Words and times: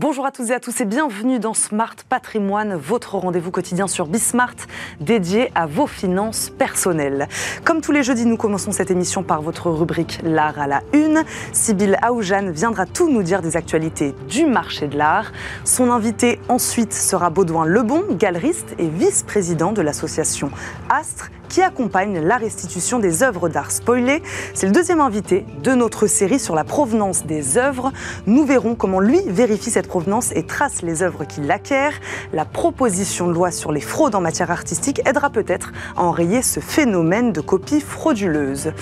Bonjour 0.00 0.24
à 0.24 0.30
toutes 0.30 0.48
et 0.48 0.54
à 0.54 0.60
tous 0.60 0.80
et 0.80 0.86
bienvenue 0.86 1.38
dans 1.38 1.52
Smart 1.52 1.94
Patrimoine, 2.08 2.74
votre 2.74 3.18
rendez-vous 3.18 3.50
quotidien 3.50 3.86
sur 3.86 4.06
Bismart 4.06 4.54
dédié 4.98 5.52
à 5.54 5.66
vos 5.66 5.86
finances 5.86 6.48
personnelles. 6.48 7.28
Comme 7.66 7.82
tous 7.82 7.92
les 7.92 8.02
jeudis, 8.02 8.24
nous 8.24 8.38
commençons 8.38 8.72
cette 8.72 8.90
émission 8.90 9.22
par 9.22 9.42
votre 9.42 9.70
rubrique 9.70 10.18
L'art 10.22 10.58
à 10.58 10.66
la 10.66 10.80
une. 10.94 11.22
Sybille 11.52 11.98
Aoujane 12.00 12.50
viendra 12.50 12.86
tout 12.86 13.12
nous 13.12 13.22
dire 13.22 13.42
des 13.42 13.58
actualités 13.58 14.14
du 14.26 14.46
marché 14.46 14.88
de 14.88 14.96
l'art. 14.96 15.32
Son 15.66 15.90
invité 15.90 16.40
ensuite 16.48 16.94
sera 16.94 17.28
Baudouin 17.28 17.66
Lebon, 17.66 18.04
galeriste 18.12 18.74
et 18.78 18.88
vice-président 18.88 19.72
de 19.72 19.82
l'association 19.82 20.50
Astre 20.88 21.30
qui 21.50 21.60
accompagne 21.62 22.20
la 22.20 22.36
restitution 22.36 23.00
des 23.00 23.22
œuvres 23.22 23.48
d'art 23.48 23.72
spoilées. 23.72 24.22
C'est 24.54 24.66
le 24.66 24.72
deuxième 24.72 25.00
invité 25.00 25.44
de 25.62 25.72
notre 25.72 26.06
série 26.06 26.38
sur 26.38 26.54
la 26.54 26.64
provenance 26.64 27.26
des 27.26 27.58
œuvres. 27.58 27.92
Nous 28.26 28.46
verrons 28.46 28.76
comment 28.76 29.00
lui 29.00 29.20
vérifie 29.26 29.70
cette 29.70 29.88
provenance 29.88 30.30
et 30.34 30.44
trace 30.44 30.80
les 30.82 31.02
œuvres 31.02 31.24
qu'il 31.24 31.50
acquiert. 31.50 31.92
La 32.32 32.44
proposition 32.44 33.26
de 33.26 33.32
loi 33.32 33.50
sur 33.50 33.72
les 33.72 33.80
fraudes 33.80 34.14
en 34.14 34.20
matière 34.20 34.50
artistique 34.50 35.02
aidera 35.04 35.28
peut-être 35.28 35.72
à 35.96 36.04
enrayer 36.04 36.40
ce 36.40 36.60
phénomène 36.60 37.32
de 37.32 37.40
copie 37.40 37.80
frauduleuse. 37.80 38.72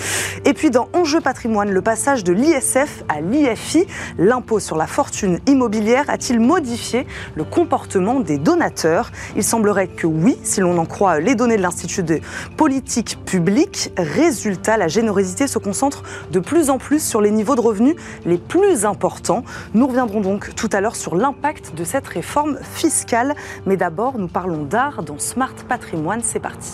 Et 0.45 0.53
puis 0.53 0.69
dans 0.69 0.89
Enjeu 0.93 1.21
patrimoine, 1.21 1.71
le 1.71 1.81
passage 1.81 2.23
de 2.23 2.33
l'ISF 2.33 3.03
à 3.09 3.19
l'IFI, 3.19 3.87
l'impôt 4.19 4.59
sur 4.59 4.77
la 4.77 4.85
fortune 4.85 5.39
immobilière 5.47 6.05
a-t-il 6.07 6.39
modifié 6.39 7.07
le 7.33 7.43
comportement 7.43 8.19
des 8.19 8.37
donateurs? 8.37 9.11
Il 9.35 9.43
semblerait 9.43 9.87
que 9.87 10.05
oui, 10.05 10.37
si 10.43 10.61
l'on 10.61 10.77
en 10.77 10.85
croit 10.85 11.19
les 11.19 11.33
données 11.33 11.57
de 11.57 11.63
l'Institut 11.63 12.03
de 12.03 12.19
politique 12.59 13.17
publique. 13.23 13.89
Résultat, 13.95 14.75
la 14.75 14.89
générosité 14.89 15.47
se 15.47 15.59
concentre 15.59 16.03
de 16.29 16.41
plus 16.41 16.69
en 16.69 16.77
plus 16.77 17.01
sur 17.01 17.21
les 17.21 17.31
niveaux 17.31 17.55
de 17.55 17.61
revenus 17.61 17.95
les 18.25 18.37
plus 18.37 18.83
importants. 18.83 19.45
Nous 19.73 19.87
reviendrons 19.87 20.19
donc 20.19 20.53
tout 20.55 20.67
à 20.73 20.81
l'heure 20.81 20.97
sur 20.97 21.15
l'impact 21.15 21.73
de 21.73 21.85
cette 21.85 22.05
réforme 22.05 22.59
fiscale. 22.61 23.33
Mais 23.65 23.77
d'abord, 23.77 24.17
nous 24.17 24.27
parlons 24.27 24.65
d'art 24.65 25.03
dans 25.03 25.19
Smart 25.19 25.55
Patrimoine. 25.69 26.19
C'est 26.21 26.41
parti. 26.41 26.73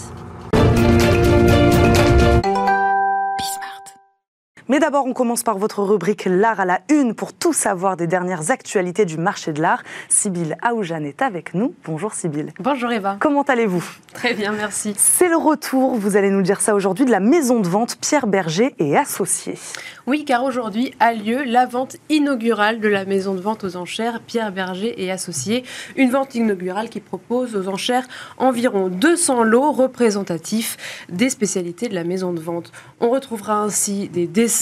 Mais 4.68 4.80
d'abord, 4.80 5.06
on 5.06 5.14
commence 5.14 5.44
par 5.44 5.60
votre 5.60 5.84
rubrique 5.84 6.26
L'art 6.26 6.60
à 6.60 6.66
la 6.66 6.82
une 6.90 7.14
pour 7.14 7.34
tout 7.34 7.54
savoir 7.54 7.98
des 7.98 8.08
dernières 8.08 8.50
actualités 8.50 9.06
du 9.06 9.16
marché 9.16 9.54
de 9.54 9.62
l'art. 9.62 9.84
Sybille 10.10 10.56
Aoujane 10.64 11.06
est 11.06 11.22
avec 11.22 11.54
nous. 11.54 11.76
Bonjour 11.86 12.16
Sybille. 12.16 12.52
Bonjour 12.60 12.92
Eva. 12.92 13.18
Comment 13.20 13.44
allez-vous? 13.44 13.84
Très 14.16 14.34
bien, 14.34 14.54
merci. 14.54 14.96
C'est 14.98 15.30
le 15.30 15.38
retour, 15.38 15.94
vous 15.94 16.18
allez 16.18 16.32
nous 16.32 16.42
dire 16.42 16.62
ça 16.62 16.74
aujourd'hui, 16.74 17.06
de 17.06 17.12
la 17.12 17.20
maison 17.20 17.60
de 17.60 17.68
vente 17.68 17.98
Pierre 17.98 18.26
Berger 18.26 18.74
et 18.80 18.98
Associés. 18.98 19.60
Oui, 20.08 20.26
car 20.26 20.44
aujourd'hui 20.44 20.96
a 21.00 21.14
lieu 21.14 21.44
la 21.44 21.68
vente 21.68 21.98
inaugurale 22.10 22.80
de 22.80 22.88
la 22.88 23.06
maison 23.06 23.36
de 23.36 23.42
vente 23.42 23.64
aux 23.64 23.76
enchères 23.76 24.20
Pierre 24.22 24.52
Berger 24.52 25.00
et 25.04 25.12
Associés. 25.12 25.64
Une 25.96 26.10
vente 26.10 26.34
inaugurale 26.34 26.90
qui 26.90 27.02
propose 27.02 27.56
aux 27.56 27.68
enchères 27.68 28.08
environ 28.38 28.88
200 28.88 29.44
lots 29.44 29.72
représentatifs 29.72 31.06
des 31.10 31.30
spécialités 31.30 31.88
de 31.88 31.94
la 31.94 32.04
maison 32.04 32.34
de 32.34 32.40
vente. 32.40 32.72
On 33.00 33.12
retrouvera 33.12 33.62
ainsi 33.62 34.10
des 34.10 34.26
dessins 34.26 34.55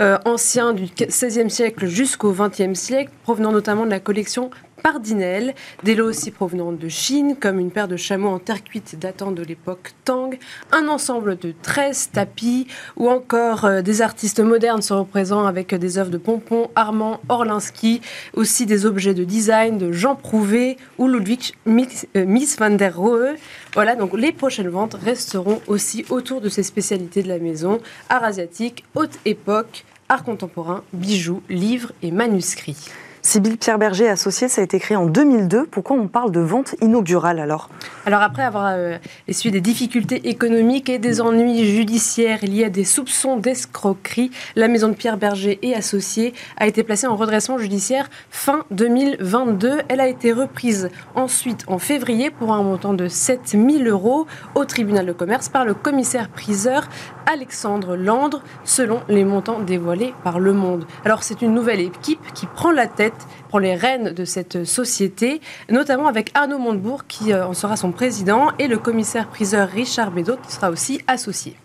euh, 0.00 0.18
anciens 0.24 0.72
du 0.72 0.84
XVIe 0.84 1.50
siècle 1.50 1.86
jusqu'au 1.86 2.32
XXe 2.32 2.78
siècle, 2.78 3.10
provenant 3.22 3.52
notamment 3.52 3.84
de 3.84 3.90
la 3.90 4.00
collection 4.00 4.50
Pardinel, 4.82 5.54
des 5.84 5.94
lots 5.94 6.08
aussi 6.08 6.30
provenant 6.30 6.72
de 6.72 6.88
Chine, 6.88 7.36
comme 7.38 7.58
une 7.58 7.70
paire 7.70 7.88
de 7.88 7.96
chameaux 7.96 8.28
en 8.28 8.38
terre 8.38 8.64
cuite 8.64 8.98
datant 8.98 9.30
de 9.30 9.42
l'époque 9.42 9.92
Tang, 10.04 10.36
un 10.72 10.88
ensemble 10.88 11.38
de 11.38 11.54
13 11.62 12.10
tapis, 12.12 12.66
ou 12.96 13.08
encore 13.08 13.64
euh, 13.64 13.82
des 13.82 14.02
artistes 14.02 14.40
modernes 14.40 14.82
se 14.82 14.92
représentent 14.92 15.46
avec 15.46 15.74
des 15.74 15.98
œuvres 15.98 16.10
de 16.10 16.18
Pompon, 16.18 16.70
Armand, 16.74 17.20
Orlinski, 17.28 18.00
aussi 18.34 18.66
des 18.66 18.86
objets 18.86 19.14
de 19.14 19.24
design 19.24 19.78
de 19.78 19.92
Jean 19.92 20.16
Prouvé 20.16 20.76
ou 20.98 21.08
Ludwig 21.08 21.52
Miss 21.66 22.06
euh, 22.16 22.56
van 22.58 22.70
der 22.70 22.96
Rohe. 22.96 23.36
Voilà, 23.74 23.96
donc 23.96 24.16
les 24.16 24.32
prochaines 24.32 24.68
ventes 24.68 24.94
resteront 24.94 25.60
aussi 25.66 26.04
autour 26.10 26.40
de 26.40 26.48
ces 26.48 26.62
spécialités 26.62 27.22
de 27.22 27.28
la 27.28 27.38
maison, 27.38 27.80
art 28.08 28.24
asiatique, 28.24 28.84
haute 28.94 29.18
époque, 29.24 29.84
art 30.08 30.24
contemporain, 30.24 30.82
bijoux, 30.92 31.42
livres 31.48 31.92
et 32.02 32.10
manuscrits. 32.10 32.88
Sybille 33.30 33.58
Pierre 33.58 33.78
Berger 33.78 34.08
associé, 34.08 34.48
ça 34.48 34.60
a 34.60 34.64
été 34.64 34.80
créé 34.80 34.96
en 34.96 35.06
2002. 35.06 35.66
Pourquoi 35.66 35.96
on 35.96 36.08
parle 36.08 36.32
de 36.32 36.40
vente 36.40 36.74
inaugurale 36.80 37.38
alors? 37.38 37.70
Alors 38.04 38.22
après 38.22 38.42
avoir 38.42 38.72
euh, 38.74 38.98
essuyé 39.28 39.52
des 39.52 39.60
difficultés 39.60 40.28
économiques 40.28 40.88
et 40.88 40.98
des 40.98 41.20
ennuis 41.20 41.64
judiciaires 41.64 42.40
liés 42.42 42.64
à 42.64 42.70
des 42.70 42.82
soupçons 42.82 43.36
d'escroquerie, 43.36 44.32
la 44.56 44.66
maison 44.66 44.88
de 44.88 44.94
Pierre 44.94 45.16
Berger 45.16 45.60
et 45.62 45.76
associés 45.76 46.34
a 46.56 46.66
été 46.66 46.82
placée 46.82 47.06
en 47.06 47.14
redressement 47.14 47.56
judiciaire 47.56 48.10
fin 48.30 48.64
2022. 48.72 49.82
Elle 49.86 50.00
a 50.00 50.08
été 50.08 50.32
reprise 50.32 50.90
ensuite 51.14 51.62
en 51.68 51.78
février 51.78 52.30
pour 52.30 52.52
un 52.52 52.64
montant 52.64 52.94
de 52.94 53.06
7000 53.06 53.86
euros 53.86 54.26
au 54.56 54.64
tribunal 54.64 55.06
de 55.06 55.12
commerce 55.12 55.48
par 55.48 55.64
le 55.64 55.74
commissaire 55.74 56.30
priseur 56.30 56.88
Alexandre 57.32 57.94
Landre, 57.94 58.42
selon 58.64 59.02
les 59.08 59.24
montants 59.24 59.60
dévoilés 59.60 60.14
par 60.24 60.40
Le 60.40 60.52
Monde. 60.52 60.84
Alors 61.04 61.22
c'est 61.22 61.42
une 61.42 61.54
nouvelle 61.54 61.78
équipe 61.78 62.32
qui 62.34 62.46
prend 62.46 62.72
la 62.72 62.88
tête 62.88 63.19
pour 63.48 63.60
les 63.60 63.74
rênes 63.74 64.12
de 64.12 64.24
cette 64.24 64.64
société, 64.64 65.40
notamment 65.68 66.06
avec 66.06 66.30
Arnaud 66.34 66.58
Montebourg 66.58 67.06
qui 67.06 67.32
euh, 67.32 67.46
en 67.46 67.54
sera 67.54 67.76
son 67.76 67.92
président 67.92 68.48
et 68.58 68.68
le 68.68 68.78
commissaire-priseur 68.78 69.68
Richard 69.68 70.10
Bédot 70.10 70.36
qui 70.36 70.52
sera 70.52 70.70
aussi 70.70 71.00
associé. 71.06 71.56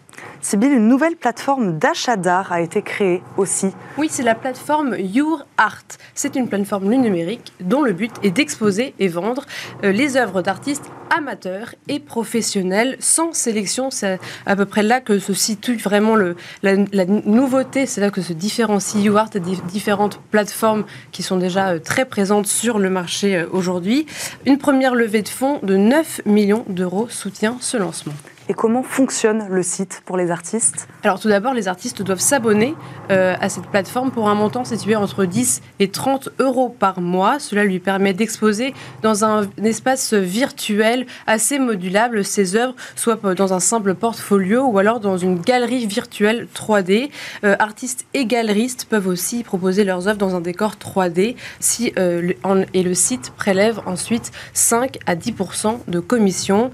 Sybille, 0.41 0.73
une 0.73 0.87
nouvelle 0.87 1.15
plateforme 1.15 1.79
d'achat 1.79 2.17
d'art 2.17 2.51
a 2.51 2.61
été 2.61 2.81
créée 2.81 3.23
aussi. 3.37 3.71
Oui, 3.97 4.07
c'est 4.11 4.23
la 4.23 4.35
plateforme 4.35 4.95
Your 4.97 5.45
Art. 5.57 5.83
C'est 6.13 6.35
une 6.35 6.47
plateforme 6.47 6.85
numérique 6.85 7.53
dont 7.59 7.81
le 7.81 7.93
but 7.93 8.11
est 8.21 8.31
d'exposer 8.31 8.93
et 8.99 9.07
vendre 9.07 9.45
euh, 9.83 9.91
les 9.91 10.17
œuvres 10.17 10.41
d'artistes 10.41 10.91
amateurs 11.15 11.73
et 11.87 11.99
professionnels 11.99 12.95
sans 12.99 13.33
sélection. 13.33 13.89
C'est 13.89 14.19
à 14.45 14.55
peu 14.55 14.65
près 14.65 14.83
là 14.83 15.01
que 15.01 15.19
se 15.19 15.33
situe 15.33 15.77
vraiment 15.77 16.15
le, 16.15 16.35
la, 16.61 16.75
nouveauté. 17.05 17.85
C'est 17.85 18.01
là 18.01 18.11
que 18.11 18.21
se 18.21 18.33
différencie 18.33 19.03
You 19.03 19.17
Art 19.17 19.29
des 19.31 19.39
différentes 19.39 20.19
plateformes 20.31 20.85
qui 21.11 21.23
sont 21.23 21.37
déjà 21.37 21.69
euh, 21.69 21.79
très 21.79 22.05
présentes 22.05 22.47
sur 22.47 22.79
le 22.79 22.89
marché 22.89 23.35
euh, 23.35 23.47
aujourd'hui. 23.51 24.05
Une 24.45 24.57
première 24.57 24.95
levée 24.95 25.21
de 25.21 25.29
fonds 25.29 25.59
de 25.63 25.75
9 25.75 26.21
millions 26.25 26.65
d'euros 26.67 27.07
soutient 27.09 27.57
ce 27.61 27.77
lancement. 27.77 28.13
Et 28.47 28.53
comment 28.53 28.83
fonctionne 28.83 29.47
le 29.49 29.63
site 29.63 30.03
pour 30.05 30.17
les 30.17 30.29
artistes 30.29 30.87
Alors 31.03 31.19
tout 31.19 31.29
d'abord, 31.29 31.55
les 31.55 31.67
artistes 31.67 32.03
doivent 32.03 32.19
s'abonner 32.19 32.75
euh, 33.09 33.35
à 33.39 33.49
cette 33.49 33.65
plateforme 33.65 34.11
pour 34.11 34.29
un 34.29 34.35
montant 34.35 34.63
situé 34.63 34.95
entre 34.95 35.25
10 35.25 35.63
et 35.79 35.89
30 35.89 36.29
euros 36.37 36.69
par 36.69 37.01
mois. 37.01 37.39
Cela 37.39 37.63
lui 37.63 37.79
permet 37.79 38.13
d'exposer 38.13 38.75
dans 39.01 39.25
un, 39.25 39.47
espace 39.63 40.13
virtuel 40.13 41.07
assez 41.25 41.57
modulable 41.57 42.23
ses 42.23 42.55
œuvres, 42.55 42.75
soit 42.95 43.15
dans 43.33 43.53
un 43.53 43.59
simple 43.59 43.95
portfolio 43.95 44.65
ou 44.65 44.77
alors 44.77 44.99
dans 44.99 45.17
une 45.17 45.39
galerie 45.39 45.87
virtuelle 45.87 46.47
3D. 46.53 47.09
Euh, 47.43 47.55
artistes 47.57 48.05
et 48.13 48.27
galeristes 48.27 48.85
peuvent 48.85 49.07
aussi 49.07 49.43
proposer 49.43 49.83
leurs 49.83 50.07
œuvres 50.07 50.19
dans 50.19 50.35
un 50.35 50.41
décor 50.41 50.73
3D 50.75 51.35
si, 51.59 51.93
euh, 51.97 52.31
et 52.75 52.83
le 52.83 52.93
site 52.93 53.31
prélève 53.35 53.81
ensuite 53.87 54.31
5 54.53 54.99
à 55.07 55.15
10% 55.15 55.79
de 55.87 55.99
commission. 55.99 56.71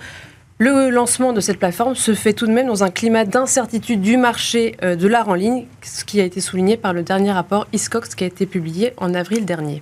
Le 0.63 0.91
lancement 0.91 1.33
de 1.33 1.39
cette 1.39 1.57
plateforme 1.57 1.95
se 1.95 2.13
fait 2.13 2.33
tout 2.33 2.45
de 2.45 2.51
même 2.51 2.67
dans 2.67 2.83
un 2.83 2.91
climat 2.91 3.25
d'incertitude 3.25 3.99
du 3.99 4.16
marché 4.16 4.77
euh, 4.83 4.95
de 4.95 5.07
l'art 5.07 5.27
en 5.27 5.33
ligne, 5.33 5.66
ce 5.81 6.05
qui 6.05 6.22
a 6.22 6.23
été 6.23 6.39
souligné 6.39 6.77
par 6.77 6.94
le 6.94 7.01
dernier 7.01 7.31
rapport 7.31 7.66
ISCOX 7.73 8.13
qui 8.13 8.25
a 8.25 8.27
été 8.27 8.45
publié 8.45 8.94
en 8.97 9.16
avril 9.16 9.44
dernier. 9.44 9.81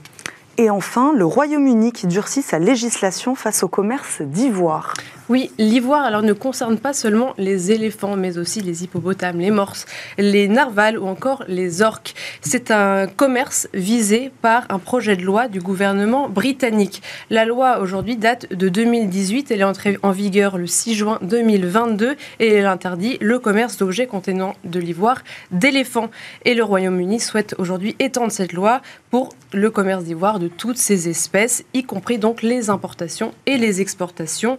Et 0.57 0.69
enfin, 0.69 1.12
le 1.13 1.25
Royaume-Uni 1.25 1.91
qui 1.91 2.07
durcit 2.07 2.41
sa 2.41 2.59
législation 2.59 3.35
face 3.35 3.62
au 3.62 3.67
commerce 3.67 4.22
d'ivoire. 4.22 4.94
Oui, 5.29 5.51
l'ivoire 5.59 6.06
alors 6.06 6.23
ne 6.23 6.34
concerne 6.34 6.79
pas 6.79 6.91
seulement 6.91 7.35
les 7.38 7.72
éléphants, 7.72 8.16
mais 8.16 8.40
aussi 8.40 8.61
les 8.61 8.84
hippopotames, 8.84 9.37
les 9.37 9.52
morses, 9.52 9.85
les 10.17 10.47
narvals 10.47 10.97
ou 10.97 11.05
encore 11.05 11.43
les 11.47 11.84
orques. 11.84 12.16
C'est 12.41 12.72
un 12.72 13.05
commerce 13.05 13.70
visé 13.76 14.31
par 14.41 14.66
un 14.70 14.79
projet 14.79 15.16
de 15.16 15.22
loi 15.22 15.47
du 15.47 15.59
gouvernement 15.59 16.29
britannique. 16.29 17.03
La 17.29 17.46
loi 17.46 17.78
aujourd'hui 17.78 18.17
date 18.17 18.52
de 18.52 18.70
2018, 18.70 19.52
elle 19.52 19.61
est 19.61 19.64
entrée 19.64 19.99
en 20.02 20.09
vigueur 20.09 20.58
le 20.58 20.66
6 20.66 20.96
juin 20.96 21.20
2022 21.22 22.16
et 22.40 22.47
elle 22.47 22.66
interdit 22.66 23.20
le 23.22 23.37
commerce 23.37 23.78
d'objets 23.78 24.08
contenant 24.08 24.55
de 24.64 24.79
l'ivoire 24.79 25.23
d'éléphants. 25.52 26.09
Et 26.43 26.55
le 26.55 26.64
Royaume-Uni 26.64 27.20
souhaite 27.20 27.53
aujourd'hui 27.59 27.96
étendre 27.99 28.32
cette 28.32 28.53
loi 28.53 28.82
pour 29.11 29.29
le 29.53 29.70
commerce 29.70 30.03
d'ivoire 30.03 30.40
de 30.40 30.47
toutes 30.47 30.78
ces 30.78 31.08
espèces, 31.08 31.64
y 31.73 31.84
compris 31.84 32.17
donc 32.17 32.41
les 32.41 32.70
importations 32.70 33.34
et 33.46 33.58
les 33.58 33.82
exportations. 33.82 34.58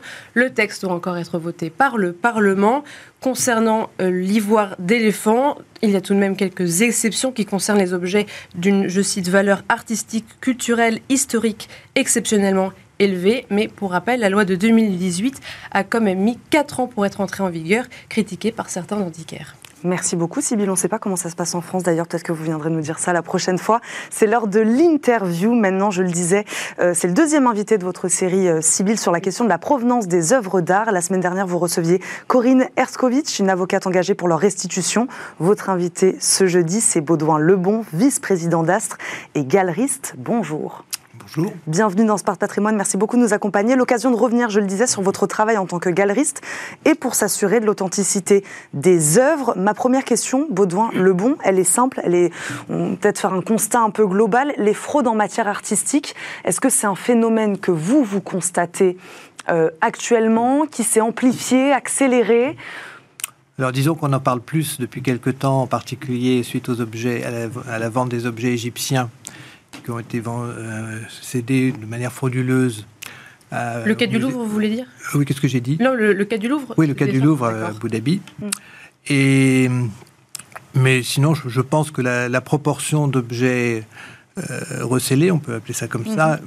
Texte 0.61 0.83
doit 0.83 0.93
encore 0.93 1.17
être 1.17 1.39
voté 1.39 1.71
par 1.71 1.97
le 1.97 2.13
Parlement. 2.13 2.85
Concernant 3.23 3.89
euh, 4.03 4.11
l'ivoire 4.11 4.77
d'éléphant, 4.79 5.57
il 5.81 5.89
y 5.89 5.97
a 5.97 6.03
tout 6.03 6.13
de 6.13 6.19
même 6.19 6.37
quelques 6.37 6.83
exceptions 6.83 7.33
qui 7.33 7.47
concernent 7.47 7.79
les 7.79 7.95
objets 7.95 8.27
d'une, 8.55 8.87
je 8.87 9.01
cite, 9.01 9.29
valeur 9.29 9.63
artistique, 9.71 10.27
culturelle, 10.43 10.99
historique 11.09 11.71
exceptionnellement 11.95 12.73
élevé. 12.99 13.47
Mais 13.49 13.69
pour 13.69 13.93
rappel, 13.93 14.21
la 14.21 14.29
loi 14.29 14.45
de 14.45 14.55
2018 14.55 15.41
a 15.71 15.83
quand 15.83 16.03
même 16.03 16.19
mis 16.19 16.39
4 16.51 16.81
ans 16.81 16.87
pour 16.89 17.07
être 17.07 17.23
entrée 17.23 17.43
en 17.43 17.49
vigueur, 17.49 17.87
critiquée 18.11 18.53
par 18.53 18.69
certains 18.69 19.01
antiquaires. 19.01 19.57
Merci 19.83 20.15
beaucoup, 20.15 20.43
Sybille. 20.43 20.69
On 20.69 20.73
ne 20.73 20.77
sait 20.77 20.89
pas 20.89 20.99
comment 20.99 21.17
ça 21.17 21.31
se 21.31 21.37
passe 21.37 21.55
en 21.55 21.63
France. 21.63 21.83
D'ailleurs, 21.83 22.07
peut-être 22.07 22.23
que 22.23 22.33
vous 22.33 22.45
viendrez 22.45 22.69
nous 22.69 22.83
dire 22.83 22.99
ça 22.99 23.15
la 23.15 23.23
prochaine 23.23 23.57
fois. 23.57 23.81
C'est 24.11 24.27
l'heure 24.27 24.47
de 24.47 24.61
l'interview. 24.61 25.55
Maintenant, 25.55 25.91
je 25.91 26.03
le 26.03 26.11
disais, 26.11 26.45
euh, 26.81 26.93
c'est 26.95 27.09
le 27.09 27.15
deuxième 27.15 27.47
invité 27.47 27.79
de 27.79 27.85
votre 27.85 28.09
série, 28.09 28.49
euh, 28.49 28.61
sur 28.97 29.13
la 29.13 29.21
question 29.21 29.45
de 29.45 29.49
la 29.49 29.59
provenance 29.59 30.07
des 30.07 30.33
œuvres 30.33 30.61
d'art. 30.61 30.93
La 30.93 31.01
semaine 31.01 31.21
dernière, 31.21 31.47
vous 31.47 31.59
receviez 31.59 32.01
Corinne 32.27 32.67
Erskovitch, 32.77 33.39
une 33.39 33.49
avocate 33.49 33.87
engagée 33.87 34.15
pour 34.15 34.29
leur 34.29 34.39
restitution. 34.39 35.07
Votre 35.39 35.71
invité 35.71 36.17
ce 36.21 36.47
jeudi, 36.47 36.81
c'est 36.81 37.01
Baudouin 37.01 37.39
Lebon, 37.39 37.85
vice-président 37.93 38.63
d'Astre 38.63 38.99
et 39.35 39.45
galeriste. 39.45 40.15
Bonjour. 40.19 40.85
Bienvenue 41.69 42.05
dans 42.05 42.17
Sport 42.17 42.39
Patrimoine. 42.39 42.75
Merci 42.75 42.97
beaucoup 42.97 43.17
de 43.17 43.23
nous 43.23 43.33
accompagner. 43.33 43.77
L'occasion 43.77 44.11
de 44.11 44.17
revenir, 44.17 44.51
je 44.51 44.59
le 44.59 44.67
disais, 44.67 44.89
sur 44.89 45.03
votre 45.03 45.29
travail 45.29 45.59
en 45.59 45.67
tant 45.67 45.79
que 45.79 45.89
galeriste 45.89 46.41
et 46.85 46.97
pour 46.97 47.15
s'assurer 47.15 47.61
de 47.61 47.67
l'authenticité 47.67 48.45
des 48.75 49.19
œuvres. 49.19 49.55
Ma 49.57 49.73
première 49.73 50.05
question, 50.05 50.49
Baudouin 50.51 50.91
Lebon, 50.93 51.37
elle 51.45 51.61
est 51.61 51.65
simple. 51.65 52.01
Elle 52.03 52.17
est, 52.17 52.33
on 52.69 52.97
peut-être 52.97 53.21
faire 53.21 53.33
un 53.33 53.43
constat 53.43 53.81
un 53.81 53.91
peu 53.91 54.07
global. 54.07 54.53
Les 54.57 54.75
fraudes 54.75 55.07
en 55.07 55.15
matière 55.15 55.47
artistique, 55.47 56.17
est-ce 56.45 56.61
que 56.61 56.69
c'est 56.69 56.89
un 56.89 56.97
phénomène 56.97 57.59
que 57.59 57.71
vous, 57.71 58.03
vous 58.03 58.21
constatez 58.21 58.97
euh, 59.51 59.71
actuellement, 59.81 60.67
qui 60.67 60.83
s'est 60.83 61.01
amplifié, 61.01 61.73
accéléré? 61.73 62.57
Alors 63.59 63.73
disons 63.73 63.95
qu'on 63.95 64.13
en 64.15 64.21
parle 64.21 64.41
plus 64.41 64.81
depuis 64.81 65.03
quelque 65.03 65.29
temps, 65.29 65.61
en 65.61 65.67
particulier 65.67 66.43
suite 66.43 66.71
aux 66.71 66.81
objets, 66.81 67.23
à 67.69 67.79
la 67.79 67.89
vente 67.91 68.09
des 68.09 68.25
objets 68.25 68.53
égyptiens 68.53 69.11
qui 69.85 69.91
ont 69.91 69.99
été 69.99 70.23
euh, 70.27 71.01
cédés 71.21 71.73
de 71.73 71.87
manière 71.87 72.13
frauduleuse. 72.13 72.87
le 73.53 73.93
cas 73.95 74.07
du 74.07 74.19
Louvre, 74.19 74.39
vous 74.39 74.49
voulez 74.49 74.71
dire 74.71 74.87
Oui, 75.15 75.25
qu'est-ce 75.25 75.41
que 75.41 75.49
j'ai 75.49 75.61
dit 75.61 75.79
Non, 75.81 75.95
le, 75.95 76.25
cas 76.25 76.39
du 76.39 76.49
Louvre 76.49 76.75
Oui, 76.77 76.87
le 76.87 76.95
cas 76.95 77.07
du 77.07 77.21
Louvre 77.21 77.47
à 77.47 77.69
Abu 77.69 77.89
Dhabi. 77.89 78.21
Mm. 78.39 78.49
Et, 79.09 79.71
mais 80.75 81.03
sinon, 81.03 81.35
je, 81.35 81.61
pense 81.61 81.91
que 81.91 82.03
la 82.03 82.41
proportion 82.41 83.09
d'objets 83.09 83.85
euh, 84.39 84.85
recélée, 84.85 85.31
on 85.31 85.39
peut 85.39 85.55
appeler 85.55 85.75
ça 85.75 85.89
comme 85.89 86.07
ça, 86.07 86.41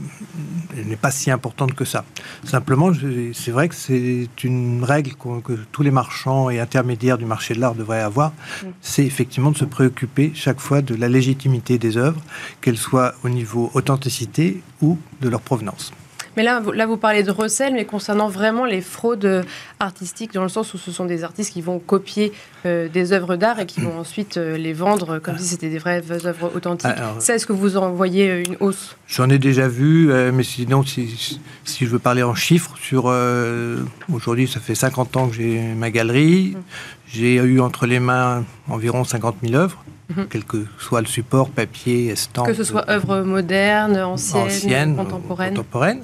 mhm. 0.75 0.89
n'est 0.89 0.95
pas 0.95 1.11
si 1.11 1.31
importante 1.31 1.73
que 1.73 1.85
ça. 1.85 2.05
Simplement, 2.43 2.91
c'est 3.33 3.51
vrai 3.51 3.69
que 3.69 3.75
c'est 3.75 4.27
une 4.43 4.83
règle 4.83 5.11
que 5.15 5.53
tous 5.71 5.83
les 5.83 5.91
marchands 5.91 6.49
et 6.49 6.59
intermédiaires 6.59 7.17
du 7.17 7.25
marché 7.25 7.53
de 7.53 7.59
l'art 7.59 7.75
devraient 7.75 8.01
avoir, 8.01 8.33
c'est 8.81 9.05
effectivement 9.05 9.51
de 9.51 9.57
se 9.57 9.65
préoccuper 9.65 10.31
chaque 10.35 10.59
fois 10.59 10.81
de 10.81 10.95
la 10.95 11.09
légitimité 11.09 11.77
des 11.77 11.97
œuvres, 11.97 12.21
qu'elles 12.61 12.77
soient 12.77 13.13
au 13.23 13.29
niveau 13.29 13.71
authenticité 13.73 14.61
ou 14.81 14.97
de 15.21 15.29
leur 15.29 15.41
provenance. 15.41 15.93
Mais 16.37 16.43
là, 16.43 16.61
là, 16.73 16.85
vous 16.85 16.97
parlez 16.97 17.23
de 17.23 17.31
recel, 17.31 17.73
mais 17.73 17.85
concernant 17.85 18.27
vraiment 18.27 18.65
les 18.65 18.81
fraudes 18.81 19.45
artistiques, 19.79 20.33
dans 20.33 20.43
le 20.43 20.49
sens 20.49 20.73
où 20.73 20.77
ce 20.77 20.91
sont 20.91 21.05
des 21.05 21.23
artistes 21.23 21.53
qui 21.53 21.61
vont 21.61 21.79
copier 21.79 22.31
euh, 22.65 22.87
des 22.87 23.11
œuvres 23.11 23.35
d'art 23.35 23.59
et 23.59 23.65
qui 23.65 23.81
vont 23.81 23.99
ensuite 23.99 24.37
euh, 24.37 24.57
les 24.57 24.73
vendre 24.73 25.19
comme 25.19 25.37
si 25.37 25.45
c'était 25.45 25.69
des 25.69 25.79
vraies 25.79 26.01
œuvres 26.25 26.51
authentiques. 26.55 26.91
Ça, 27.19 27.35
est-ce 27.35 27.45
que 27.45 27.53
vous 27.53 27.77
en 27.77 27.91
voyez 27.91 28.29
euh, 28.29 28.43
une 28.45 28.55
hausse? 28.61 28.95
J'en 29.07 29.29
ai 29.29 29.37
déjà 29.37 29.67
vu, 29.67 30.11
mais 30.33 30.43
sinon, 30.43 30.83
si, 30.83 31.39
si, 31.65 31.85
je 31.85 31.89
veux 31.89 31.99
parler 31.99 32.23
en 32.23 32.33
chiffres, 32.33 32.75
sur 32.81 33.13
aujourd'hui, 34.11 34.47
ça 34.47 34.59
fait 34.59 34.75
50 34.75 35.17
ans 35.17 35.27
que 35.27 35.35
j'ai 35.35 35.61
ma 35.75 35.91
galerie. 35.91 36.55
Mmh. 36.55 36.61
J'ai 37.07 37.35
eu 37.35 37.59
entre 37.59 37.85
les 37.85 37.99
mains 37.99 38.43
environ 38.69 39.03
50 39.03 39.35
000 39.43 39.55
œuvres. 39.55 39.83
Mhm. 40.09 40.27
quel 40.29 40.43
que 40.43 40.65
soit 40.77 41.01
le 41.01 41.07
support, 41.07 41.49
papier, 41.49 42.07
estampes. 42.07 42.47
Que 42.47 42.53
ce 42.53 42.63
soit 42.63 42.85
anciennes, 44.01 44.45
anciennes 44.45 44.95
contemporaines. 44.95 45.53
contemporaines. 45.55 46.03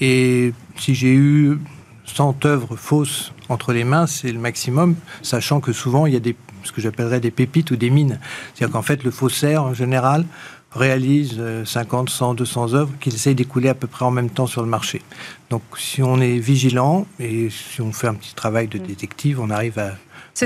Et 0.00 0.52
si 0.76 0.94
j'ai 0.94 1.14
eu 1.14 1.58
100 2.04 2.44
œuvres 2.44 2.76
fausses 2.76 3.32
entre 3.48 3.72
les 3.72 3.84
mains, 3.84 4.06
c'est 4.06 4.32
le 4.32 4.38
maximum, 4.38 4.96
sachant 5.22 5.60
que 5.60 5.72
souvent 5.72 6.06
il 6.06 6.12
y 6.12 6.16
a 6.16 6.20
des, 6.20 6.36
ce 6.62 6.72
que 6.72 6.80
j'appellerais 6.80 7.20
des 7.20 7.30
pépites 7.30 7.70
ou 7.70 7.76
des 7.76 7.90
mines. 7.90 8.20
C'est-à-dire 8.54 8.72
qu'en 8.72 8.82
fait, 8.82 9.02
le 9.02 9.10
faussaire, 9.10 9.64
en 9.64 9.74
général, 9.74 10.24
réalise 10.72 11.40
50, 11.64 12.10
100, 12.10 12.34
200 12.34 12.74
œuvres 12.74 12.92
qu'il 13.00 13.14
essaye 13.14 13.34
d'écouler 13.34 13.68
à 13.68 13.74
peu 13.74 13.86
près 13.86 14.04
en 14.04 14.10
même 14.10 14.30
temps 14.30 14.46
sur 14.46 14.62
le 14.62 14.68
marché. 14.68 15.02
Donc 15.50 15.62
si 15.78 16.02
on 16.02 16.20
est 16.20 16.38
vigilant 16.38 17.06
et 17.18 17.48
si 17.50 17.80
on 17.80 17.92
fait 17.92 18.08
un 18.08 18.14
petit 18.14 18.34
travail 18.34 18.68
de 18.68 18.78
mm. 18.78 18.82
détective, 18.82 19.40
on 19.40 19.50
arrive 19.50 19.78
à 19.78 19.92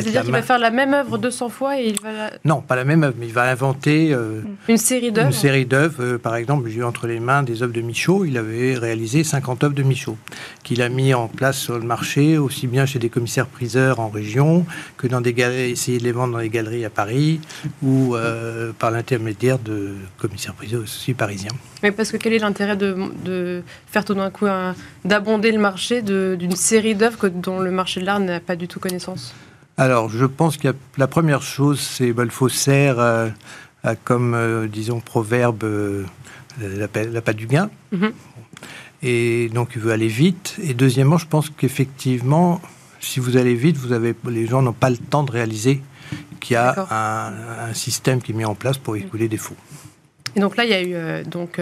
c'est-à-dire 0.00 0.22
qu'il 0.22 0.32
va 0.32 0.42
faire 0.42 0.58
la 0.58 0.70
même 0.70 0.94
œuvre 0.94 1.18
200 1.18 1.48
fois 1.50 1.78
et 1.78 1.88
il 1.88 2.00
va... 2.00 2.30
Non, 2.44 2.62
pas 2.62 2.76
la 2.76 2.84
même 2.84 3.02
œuvre, 3.02 3.16
mais 3.18 3.26
il 3.26 3.32
va 3.32 3.50
inventer... 3.50 4.12
Euh, 4.12 4.40
une 4.68 4.78
série 4.78 5.12
d'œuvres 5.12 5.26
Une 5.26 5.32
série 5.34 5.66
d'œuvres. 5.66 6.02
Euh, 6.02 6.18
par 6.18 6.36
exemple, 6.36 6.68
j'ai 6.70 6.78
eu 6.78 6.84
entre 6.84 7.06
les 7.06 7.20
mains 7.20 7.42
des 7.42 7.62
œuvres 7.62 7.72
de 7.72 7.82
Michaud. 7.82 8.24
Il 8.24 8.38
avait 8.38 8.74
réalisé 8.74 9.22
50 9.22 9.64
œuvres 9.64 9.74
de 9.74 9.82
Michaud, 9.82 10.16
qu'il 10.62 10.80
a 10.80 10.88
mis 10.88 11.12
en 11.12 11.28
place 11.28 11.58
sur 11.58 11.78
le 11.78 11.84
marché, 11.84 12.38
aussi 12.38 12.66
bien 12.66 12.86
chez 12.86 12.98
des 12.98 13.10
commissaires-priseurs 13.10 14.00
en 14.00 14.08
région 14.08 14.64
que 14.96 15.06
dans 15.06 15.20
des 15.20 15.34
galeries, 15.34 15.72
essayer 15.72 15.98
de 15.98 16.04
les 16.04 16.12
vendre 16.12 16.32
dans 16.32 16.38
les 16.38 16.48
galeries 16.48 16.84
à 16.84 16.90
Paris 16.90 17.40
ou 17.82 18.16
euh, 18.16 18.72
par 18.78 18.90
l'intermédiaire 18.90 19.58
de 19.58 19.94
commissaires-priseurs 20.18 20.82
aussi 20.82 21.12
parisiens. 21.12 21.52
Mais 21.82 21.92
parce 21.92 22.12
que 22.12 22.16
quel 22.16 22.32
est 22.32 22.38
l'intérêt 22.38 22.76
de, 22.76 23.62
faire 23.86 24.04
tout 24.04 24.14
d'un 24.14 24.30
coup 24.30 24.46
d'abonder 25.04 25.52
le 25.52 25.58
marché 25.58 26.00
d'une 26.02 26.56
série 26.56 26.94
d'œuvres 26.94 27.28
dont 27.28 27.58
le 27.58 27.70
marché 27.70 28.00
de 28.00 28.06
l'art 28.06 28.20
n'a 28.20 28.40
pas 28.40 28.56
du 28.56 28.68
tout 28.68 28.80
connaissance? 28.80 29.34
Alors, 29.76 30.10
je 30.10 30.26
pense 30.26 30.56
que 30.56 30.68
la 30.98 31.06
première 31.06 31.42
chose, 31.42 31.80
c'est 31.80 32.12
bah, 32.12 32.24
le 32.24 32.30
faussaire 32.30 32.98
euh, 32.98 33.28
comme, 34.04 34.34
euh, 34.34 34.68
disons, 34.68 35.00
proverbe 35.00 35.64
euh, 35.64 36.04
la, 36.60 36.88
pas 36.88 37.32
du 37.32 37.46
gain. 37.46 37.70
Mhm. 37.90 38.12
Et 39.02 39.50
donc, 39.52 39.70
il 39.74 39.80
veut 39.80 39.92
aller 39.92 40.08
vite. 40.08 40.56
Et 40.62 40.74
deuxièmement, 40.74 41.18
je 41.18 41.26
pense 41.26 41.50
qu'effectivement, 41.50 42.60
si 43.00 43.18
vous 43.18 43.36
allez 43.36 43.54
vite, 43.54 43.76
vous 43.76 43.92
avez, 43.92 44.14
les 44.28 44.46
gens 44.46 44.62
n'ont 44.62 44.72
pas 44.72 44.90
le 44.90 44.98
temps 44.98 45.24
de 45.24 45.32
réaliser 45.32 45.82
qu'il 46.40 46.54
y 46.54 46.56
a 46.56 47.30
un, 47.68 47.74
système 47.74 48.20
qui 48.20 48.32
est 48.32 48.34
mis 48.34 48.44
en 48.44 48.54
place 48.54 48.78
pour 48.78 48.96
écouler 48.96 49.28
des 49.28 49.38
faux. 49.38 49.56
Et 50.36 50.40
donc 50.40 50.56
là, 50.56 50.64
il 50.64 50.70
y 50.70 50.74
a 50.74 50.82
eu, 50.82 51.24
donc, 51.24 51.60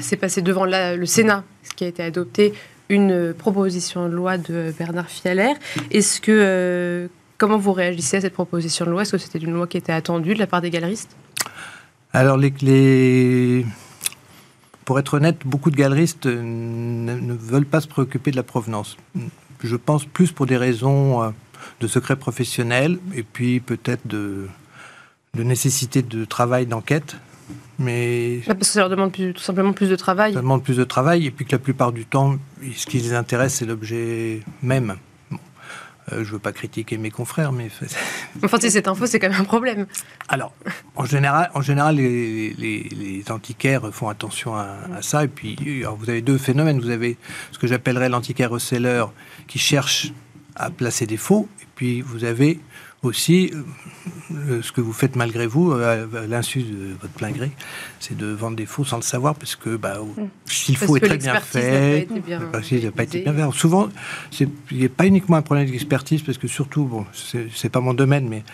c'est 0.00 0.16
passé 0.16 0.40
devant 0.40 0.64
le 0.64 1.04
Sénat, 1.04 1.44
ce 1.64 1.74
qui 1.74 1.84
a 1.84 1.88
été 1.88 2.02
adopté, 2.02 2.54
une 2.88 3.34
proposition 3.34 4.08
de 4.08 4.14
loi 4.14 4.38
de 4.38 4.72
Bernard 4.78 5.08
Fialer. 5.08 5.54
Est-ce 5.90 6.20
que 6.20 7.08
Comment 7.42 7.58
vous 7.58 7.72
réagissez 7.72 8.18
à 8.18 8.20
cette 8.20 8.34
proposition 8.34 8.84
de 8.84 8.92
loi? 8.92 9.02
Est-ce 9.02 9.10
que 9.10 9.18
c'était 9.18 9.40
une 9.40 9.52
loi 9.52 9.66
qui 9.66 9.76
était 9.76 9.90
attendue 9.90 10.34
de 10.34 10.38
la 10.38 10.46
part 10.46 10.60
des 10.60 10.70
galeristes? 10.70 11.16
Alors, 12.12 12.36
les, 12.36 13.66
pour 14.84 15.00
être 15.00 15.14
honnête, 15.14 15.38
beaucoup 15.44 15.72
de 15.72 15.74
galeristes 15.74 16.26
ne, 16.26 17.34
veulent 17.34 17.66
pas 17.66 17.80
se 17.80 17.88
préoccuper 17.88 18.30
de 18.30 18.36
la 18.36 18.44
provenance. 18.44 18.96
Je 19.60 19.74
pense 19.74 20.04
plus 20.04 20.30
pour 20.30 20.46
des 20.46 20.56
raisons 20.56 21.20
euh, 21.20 21.30
de 21.80 21.88
secret 21.88 22.14
professionnel 22.14 23.00
et 23.12 23.24
puis 23.24 23.58
peut-être 23.58 24.06
de, 24.06 24.46
de 25.34 25.42
nécessité 25.42 26.02
de 26.02 26.24
travail, 26.24 26.66
d'enquête. 26.66 27.16
Mais 27.76 28.42
parce 28.46 28.58
que 28.60 28.64
ça 28.66 28.78
leur 28.78 28.88
demande 28.88 29.10
tout 29.10 29.42
simplement 29.42 29.72
plus 29.72 29.90
de 29.90 29.96
travail. 29.96 30.34
Ça 30.34 30.42
demande 30.42 30.62
plus 30.62 30.76
de 30.76 30.84
travail 30.84 31.26
et 31.26 31.32
puis 31.32 31.44
que 31.44 31.50
la 31.50 31.58
plupart 31.58 31.90
du 31.90 32.04
temps, 32.04 32.36
ce 32.76 32.86
qui 32.86 32.98
les 32.98 33.14
intéresse, 33.14 33.54
c'est 33.54 33.66
l'objet 33.66 34.42
même. 34.62 34.94
Euh, 36.10 36.24
je 36.24 36.28
ne 36.28 36.32
veux 36.32 36.38
pas 36.38 36.52
critiquer 36.52 36.98
mes 36.98 37.10
confrères, 37.10 37.52
mais... 37.52 37.68
enfin, 38.42 38.58
si 38.58 38.70
cette 38.70 38.88
info, 38.88 39.06
c'est 39.06 39.20
quand 39.20 39.30
même 39.30 39.40
un 39.40 39.44
problème. 39.44 39.86
Alors, 40.28 40.52
en 40.96 41.04
général, 41.04 41.50
en 41.54 41.60
général 41.60 41.96
les, 41.96 43.24
antiquaires 43.30 43.92
font 43.92 44.08
attention 44.08 44.56
à, 44.56 44.76
ça. 45.00 45.24
Et 45.24 45.28
puis, 45.28 45.84
vous 45.96 46.10
avez 46.10 46.22
deux 46.22 46.38
phénomènes. 46.38 46.80
Vous 46.80 46.90
avez 46.90 47.16
ce 47.52 47.58
que 47.58 47.66
j'appellerais 47.66 48.08
l'antiquaire 48.08 48.50
reseller 48.50 49.04
qui 49.46 49.58
cherche 49.58 50.12
à 50.56 50.70
placer 50.70 51.06
des 51.06 51.16
faux. 51.16 51.48
Et 51.60 51.66
puis, 51.76 52.00
vous 52.00 52.24
avez 52.24 52.60
aussi, 53.02 53.52
euh, 54.32 54.62
ce 54.62 54.70
que 54.70 54.80
vous 54.80 54.92
faites 54.92 55.16
malgré 55.16 55.46
vous, 55.46 55.72
euh, 55.72 56.06
à 56.16 56.26
l'insu 56.26 56.62
de 56.62 56.92
votre 57.00 57.12
plein 57.12 57.30
gré, 57.30 57.50
c'est 57.98 58.16
de 58.16 58.26
vendre 58.26 58.56
des 58.56 58.66
faux 58.66 58.84
sans 58.84 58.96
le 58.96 59.02
savoir, 59.02 59.34
parce 59.34 59.56
que 59.56 59.76
bah, 59.76 59.98
mm. 59.98 60.28
si 60.46 60.72
le 60.72 60.78
faux 60.78 60.96
est 60.96 61.00
très 61.00 61.18
bien 61.18 61.40
fait, 61.40 62.08
il 62.08 62.84
n'a 62.84 62.92
pas 62.92 63.02
été 63.02 63.20
bien 63.20 63.50
fait. 63.50 63.58
Souvent, 63.58 63.88
il 64.40 64.48
n'y 64.72 64.84
a 64.84 64.88
pas 64.88 65.06
uniquement 65.06 65.36
un 65.36 65.42
problème 65.42 65.68
d'expertise, 65.68 66.22
parce 66.22 66.38
que 66.38 66.46
surtout, 66.46 66.84
bon, 66.84 67.04
c'est 67.54 67.68
pas 67.68 67.80
mon 67.80 67.94
domaine, 67.94 68.28
mais 68.28 68.44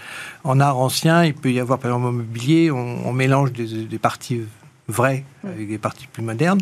en 0.45 0.61
art 0.61 0.79
ancien, 0.79 1.25
il 1.25 1.35
peut 1.35 1.53
y 1.53 1.61
avoir, 1.61 1.79
par 1.79 1.91
exemple, 1.91 2.07
en 2.07 2.13
mobilier, 2.13 2.71
on, 2.71 3.13
mélange 3.13 3.53
des, 3.53 3.99
parties 3.99 4.41
vraies 4.89 5.25
mm. 5.45 5.49
avec 5.49 5.69
des 5.69 5.79
parties 5.79 6.07
plus 6.11 6.23
modernes. 6.23 6.61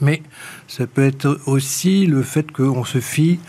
Mais 0.00 0.22
ça 0.68 0.86
peut 0.86 1.04
être 1.04 1.40
aussi 1.46 2.06
le 2.06 2.22
fait 2.22 2.52
qu'on 2.52 2.84
se 2.84 3.00
fie 3.00 3.40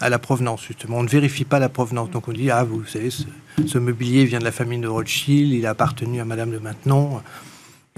à 0.00 0.08
la 0.08 0.18
provenance, 0.18 0.64
justement. 0.66 0.98
On 0.98 1.02
ne 1.02 1.08
vérifie 1.08 1.44
pas 1.44 1.58
la 1.58 1.68
provenance. 1.68 2.10
Donc 2.10 2.28
on 2.28 2.32
dit, 2.32 2.50
ah, 2.50 2.64
vous 2.64 2.84
savez, 2.86 3.10
ce, 3.10 3.78
mobilier 3.78 4.24
vient 4.24 4.38
de 4.38 4.44
la 4.44 4.52
famille 4.52 4.78
de 4.78 4.88
Rothschild, 4.88 5.52
il 5.52 5.66
a 5.66 5.70
appartenu 5.70 6.20
à 6.20 6.24
Madame 6.24 6.50
de 6.50 6.58
Maintenon. 6.58 7.22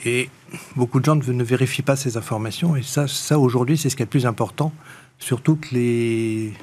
Et 0.05 0.31
beaucoup 0.77 1.01
de 1.01 1.05
gens 1.05 1.17
ne, 1.17 1.45
vérifient 1.45 1.83
pas 1.83 1.97
ces 1.97 2.17
informations. 2.17 2.77
Et 2.77 2.83
ça, 2.83 3.09
ça 3.09 3.39
aujourd'hui, 3.39 3.77
c'est 3.77 3.91
ce 3.91 3.97
qui 3.97 4.03
est 4.03 4.07
le 4.07 4.11
plus 4.11 4.27
important. 4.27 4.73
Surtout 5.19 5.57
que 5.57 5.69
les... 5.73 6.55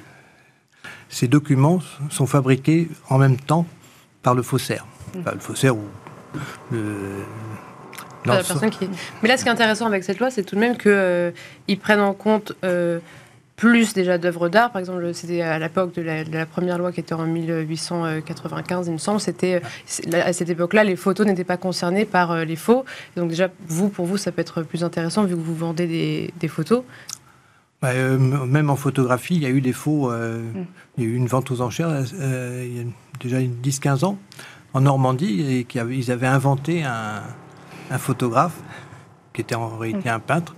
ces 1.09 1.27
documents 1.27 1.81
sont 2.09 2.27
fabriqués 2.27 2.89
en 3.09 3.17
même 3.17 3.37
temps 3.37 3.65
par 4.23 4.33
le 4.33 4.41
faussaire. 4.41 4.85
le 5.13 5.39
faussaire 5.39 5.75
ou 5.75 5.83
la 8.25 8.37
personne 8.37 8.69
qui... 8.69 8.89
Mais 9.21 9.29
là, 9.29 9.37
ce 9.37 9.43
qui 9.43 9.49
est 9.49 9.51
intéressant 9.51 9.85
avec 9.85 10.03
cette 10.03 10.19
loi, 10.19 10.29
c'est 10.29 10.43
tout 10.43 10.55
de 10.55 10.59
même 10.59 10.77
qu'ils 10.77 10.91
euh, 10.91 11.31
prennent 11.81 12.01
en 12.01 12.13
compte 12.13 12.53
euh, 12.63 12.99
plus 13.55 13.93
déjà 13.93 14.17
d'œuvres 14.17 14.49
d'art. 14.49 14.71
Par 14.71 14.79
exemple, 14.79 15.13
c'était 15.13 15.41
à 15.41 15.57
l'époque 15.59 15.93
de, 15.95 16.01
la, 16.01 16.45
première 16.45 16.77
loi 16.77 16.91
qui 16.91 16.99
était 16.99 17.13
en 17.13 17.25
1895, 17.25 18.87
il 18.87 18.93
me 18.93 18.97
semble. 18.97 19.19
C'était 19.19 19.61
à 20.13 20.33
cette 20.33 20.49
époque-là, 20.49 20.83
les 20.83 20.95
photos 20.95 21.25
n'étaient 21.25 21.43
pas 21.43 21.57
concernées 21.57 22.05
par 22.05 22.31
euh, 22.31 22.43
les 22.43 22.55
faux. 22.55 22.85
donc 23.15 23.29
déjà, 23.29 23.49
vous, 23.67 23.89
pour 23.89 24.05
vous, 24.05 24.17
ça 24.17 24.31
peut 24.31 24.41
être 24.41 24.63
plus 24.63 24.83
intéressant 24.83 25.23
vu 25.23 25.35
que 25.35 25.39
vous 25.39 25.55
vendez 25.55 26.31
des, 26.39 26.47
photos. 26.47 26.83
Bah, 27.81 27.93
même 27.93 28.69
en 28.69 28.75
photographie, 28.75 29.35
il 29.35 29.43
y 29.43 29.45
a 29.45 29.49
eu 29.49 29.61
des 29.61 29.73
faux. 29.73 30.11
Mm. 30.11 30.65
Il 30.97 31.03
y 31.03 31.07
a 31.07 31.09
eu 31.09 31.15
une 31.15 31.27
vente 31.27 31.51
aux 31.51 31.61
enchères 31.61 32.05
il 32.13 32.77
y 32.77 32.79
a 32.81 32.83
déjà 33.19 33.39
10-15 33.39 34.05
ans 34.05 34.17
en 34.75 34.81
Normandie 34.81 35.41
et 35.41 35.63
qu'ils 35.63 36.11
avaient 36.11 36.27
inventé 36.27 36.83
un, 36.83 37.21
photographe 37.97 38.57
qui 39.31 39.41
était 39.41 39.55
en 39.55 39.77
réalité 39.77 40.09
un 40.09 40.19
peintre. 40.19 40.55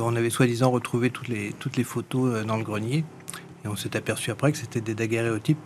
On 0.00 0.16
avait 0.16 0.30
soi-disant 0.30 0.70
retrouvé 0.70 1.10
toutes 1.10 1.28
les, 1.28 1.54
toutes 1.58 1.76
les 1.76 1.84
photos 1.84 2.34
euh, 2.34 2.44
dans 2.44 2.56
le 2.56 2.64
grenier 2.64 3.04
et 3.64 3.68
on 3.68 3.76
s'est 3.76 3.96
aperçu 3.96 4.30
après 4.30 4.52
que 4.52 4.58
c'était 4.58 4.80
des 4.80 4.94
daguerréotypes 4.94 5.58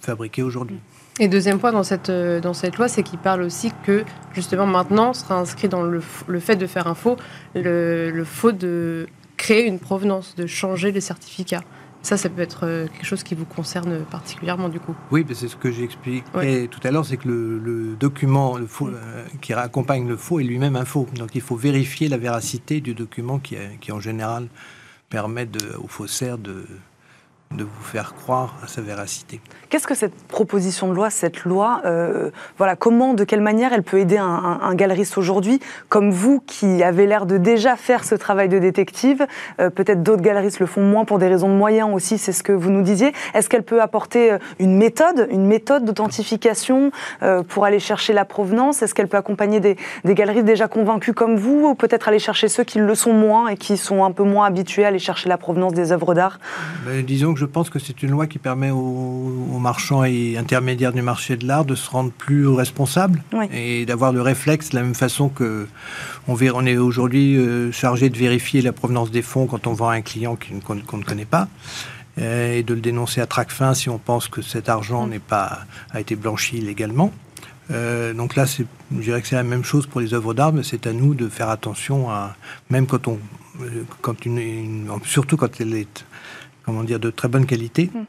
fabriqués 0.00 0.42
aujourd'hui. 0.42 0.78
Et 1.20 1.28
deuxième 1.28 1.58
point 1.58 1.72
dans 1.72 1.82
cette, 1.82 2.10
euh, 2.10 2.40
dans 2.40 2.54
cette 2.54 2.76
loi, 2.76 2.88
c'est 2.88 3.02
qu'il 3.02 3.18
parle 3.18 3.42
aussi 3.42 3.72
que 3.84 4.04
justement 4.32 4.66
maintenant 4.66 5.12
sera 5.12 5.38
inscrit 5.38 5.68
dans 5.68 5.82
le, 5.82 6.00
le 6.26 6.40
fait 6.40 6.56
de 6.56 6.66
faire 6.66 6.86
un 6.86 6.94
faux, 6.94 7.16
le, 7.54 8.10
le 8.10 8.24
faux 8.24 8.52
de 8.52 9.08
créer 9.36 9.66
une 9.66 9.78
provenance, 9.78 10.34
de 10.36 10.46
changer 10.46 10.92
les 10.92 11.00
certificats. 11.00 11.62
Ça, 12.02 12.16
ça 12.16 12.28
peut 12.28 12.42
être 12.42 12.64
euh, 12.64 12.86
quelque 12.86 13.04
chose 13.04 13.22
qui 13.22 13.34
vous 13.34 13.44
concerne 13.44 14.04
particulièrement 14.04 14.68
du 14.68 14.80
coup. 14.80 14.94
Oui, 15.10 15.26
c'est 15.34 15.48
ce 15.48 15.56
que 15.56 15.70
j'ai 15.70 15.84
expliqué 15.84 16.68
tout 16.68 16.80
à 16.84 16.90
l'heure, 16.90 17.04
c'est 17.04 17.16
que 17.16 17.28
le, 17.28 17.96
document 17.98 18.56
le 18.56 18.66
faux, 18.66 18.88
euh, 18.88 19.24
qui 19.40 19.52
accompagne 19.52 20.06
le 20.06 20.16
faux 20.16 20.40
est 20.40 20.44
lui-même 20.44 20.76
un 20.76 20.84
faux. 20.84 21.06
Donc 21.16 21.34
il 21.34 21.40
faut 21.40 21.56
vérifier 21.56 22.08
la 22.08 22.16
véracité 22.16 22.80
du 22.80 22.94
document 22.94 23.38
qui, 23.38 23.56
qui 23.80 23.92
en 23.92 24.00
général 24.00 24.48
permet 25.10 25.46
de, 25.46 25.76
aux 25.76 25.88
faussaires 25.88 26.38
de, 26.38 26.64
de 27.54 27.64
vous 27.64 27.82
faire 27.82 28.14
croire 28.14 28.54
à 28.62 28.66
sa 28.66 28.82
véracité. 28.82 29.40
Qu'est-ce 29.70 29.86
que 29.86 29.94
cette 29.94 30.14
proposition 30.26 30.88
de 30.88 30.94
loi, 30.94 31.08
cette 31.08 31.44
loi, 31.44 31.80
euh, 31.86 32.30
voilà, 32.58 32.76
comment, 32.76 33.14
de 33.14 33.24
quelle 33.24 33.40
manière 33.40 33.72
elle 33.72 33.82
peut 33.82 33.98
aider 33.98 34.18
un, 34.18 34.74
galeriste 34.74 35.16
aujourd'hui, 35.16 35.60
comme 35.88 36.10
vous 36.10 36.40
qui 36.40 36.82
avez 36.82 37.06
l'air 37.06 37.24
de 37.24 37.38
déjà 37.38 37.76
faire 37.76 38.04
ce 38.04 38.14
travail 38.14 38.48
de 38.48 38.58
détective 38.58 39.26
euh, 39.60 39.70
Peut-être 39.70 40.02
d'autres 40.02 40.22
galeristes 40.22 40.60
le 40.60 40.66
font 40.66 40.82
moins 40.82 41.04
pour 41.04 41.18
des 41.18 41.26
raisons 41.26 41.48
de 41.48 41.54
moyens 41.54 41.90
aussi, 41.92 42.18
c'est 42.18 42.32
ce 42.32 42.42
que 42.42 42.52
vous 42.52 42.70
nous 42.70 42.82
disiez. 42.82 43.12
Est-ce 43.34 43.48
qu'elle 43.48 43.62
peut 43.62 43.80
apporter 43.80 44.32
euh, 44.32 44.38
une 44.58 44.76
méthode, 44.76 45.26
une 45.30 45.46
méthode 45.46 45.84
d'authentification 45.84 46.90
pour 47.48 47.64
aller 47.64 47.80
chercher 47.80 48.12
la 48.12 48.24
provenance? 48.24 48.82
Est-ce 48.82 48.94
qu'elle 48.94 49.08
peut 49.08 49.16
accompagner 49.16 49.60
des, 49.60 49.76
des, 50.04 50.14
galeristes 50.14 50.44
déjà 50.44 50.68
convaincus 50.68 51.14
comme 51.14 51.36
vous, 51.36 51.68
ou 51.68 51.74
peut-être 51.74 52.08
aller 52.08 52.18
chercher 52.18 52.48
ceux 52.48 52.64
qui 52.64 52.78
le 52.78 52.94
sont 52.94 53.12
moins 53.12 53.48
et 53.48 53.56
qui 53.56 53.76
sont 53.76 54.04
un 54.04 54.12
peu 54.12 54.22
moins 54.22 54.46
habitués 54.46 54.84
à 54.84 54.88
aller 54.88 54.98
chercher 54.98 55.28
la 55.28 55.38
provenance 55.38 55.72
des 55.72 55.92
œuvres 55.92 56.14
d'art? 56.14 56.38
Ben, 56.84 57.04
Disons 57.04 57.34
je 57.38 57.46
pense 57.46 57.70
que 57.70 57.78
c'est 57.78 58.02
une 58.02 58.10
loi 58.10 58.26
qui 58.26 58.38
permet 58.38 58.70
aux, 58.70 59.58
marchands 59.58 60.04
et 60.04 60.36
intermédiaires 60.36 60.92
du 60.92 61.02
marché 61.02 61.36
de 61.36 61.46
l'art 61.46 61.64
de 61.64 61.74
se 61.74 61.88
rendre 61.90 62.10
plus 62.10 62.46
responsables 62.48 63.22
et 63.52 63.86
d'avoir 63.86 64.12
le 64.12 64.22
réflexe 64.22 64.70
de 64.70 64.76
la 64.76 64.82
même 64.82 64.94
façon 64.94 65.28
que 65.28 65.66
on, 66.26 66.36
on 66.54 66.66
est 66.66 66.76
aujourd'hui 66.76 67.36
euh, 67.36 67.72
chargé 67.72 68.08
de 68.08 68.16
vérifier 68.16 68.62
la 68.62 68.72
provenance 68.72 69.10
des 69.10 69.22
fonds 69.22 69.46
quand 69.46 69.66
on 69.66 69.72
vend 69.72 69.88
à 69.88 69.94
un 69.94 70.02
client 70.02 70.38
qu'on 70.64 70.74
ne 70.74 71.02
connaît 71.02 71.24
pas 71.24 71.48
euh, 72.18 72.58
et 72.58 72.62
de 72.62 72.74
le 72.74 72.80
dénoncer 72.80 73.20
à 73.20 73.26
trac 73.26 73.50
fin 73.50 73.74
si 73.74 73.88
on 73.88 73.98
pense 73.98 74.28
que 74.28 74.42
cet 74.42 74.68
argent 74.68 75.06
mm. 75.06 75.10
n'est 75.10 75.18
pas 75.18 75.60
a 75.90 76.00
été 76.00 76.16
blanchi 76.16 76.58
illégalement. 76.58 77.12
Euh, 77.70 78.14
donc 78.14 78.34
là, 78.34 78.46
je 78.46 78.64
dirais 78.90 79.20
que 79.20 79.28
c'est 79.28 79.36
la 79.36 79.42
même 79.42 79.64
chose 79.64 79.86
pour 79.86 80.00
les 80.00 80.14
œuvres 80.14 80.34
d'art, 80.34 80.52
mais 80.52 80.62
c'est 80.62 80.86
à 80.86 80.92
nous 80.92 81.14
de 81.14 81.28
faire 81.28 81.50
attention 81.50 82.10
à, 82.10 82.34
même 82.70 82.86
quand 82.86 83.08
on, 83.08 83.18
quand 84.00 84.24
une, 84.24 84.88
surtout 85.04 85.36
quand 85.36 85.60
elle 85.60 85.74
est 85.74 86.04
comment 86.68 86.84
dire, 86.84 87.00
de 87.00 87.08
très 87.08 87.28
bonne 87.28 87.46
qualité. 87.46 87.90
Mm. 87.94 88.00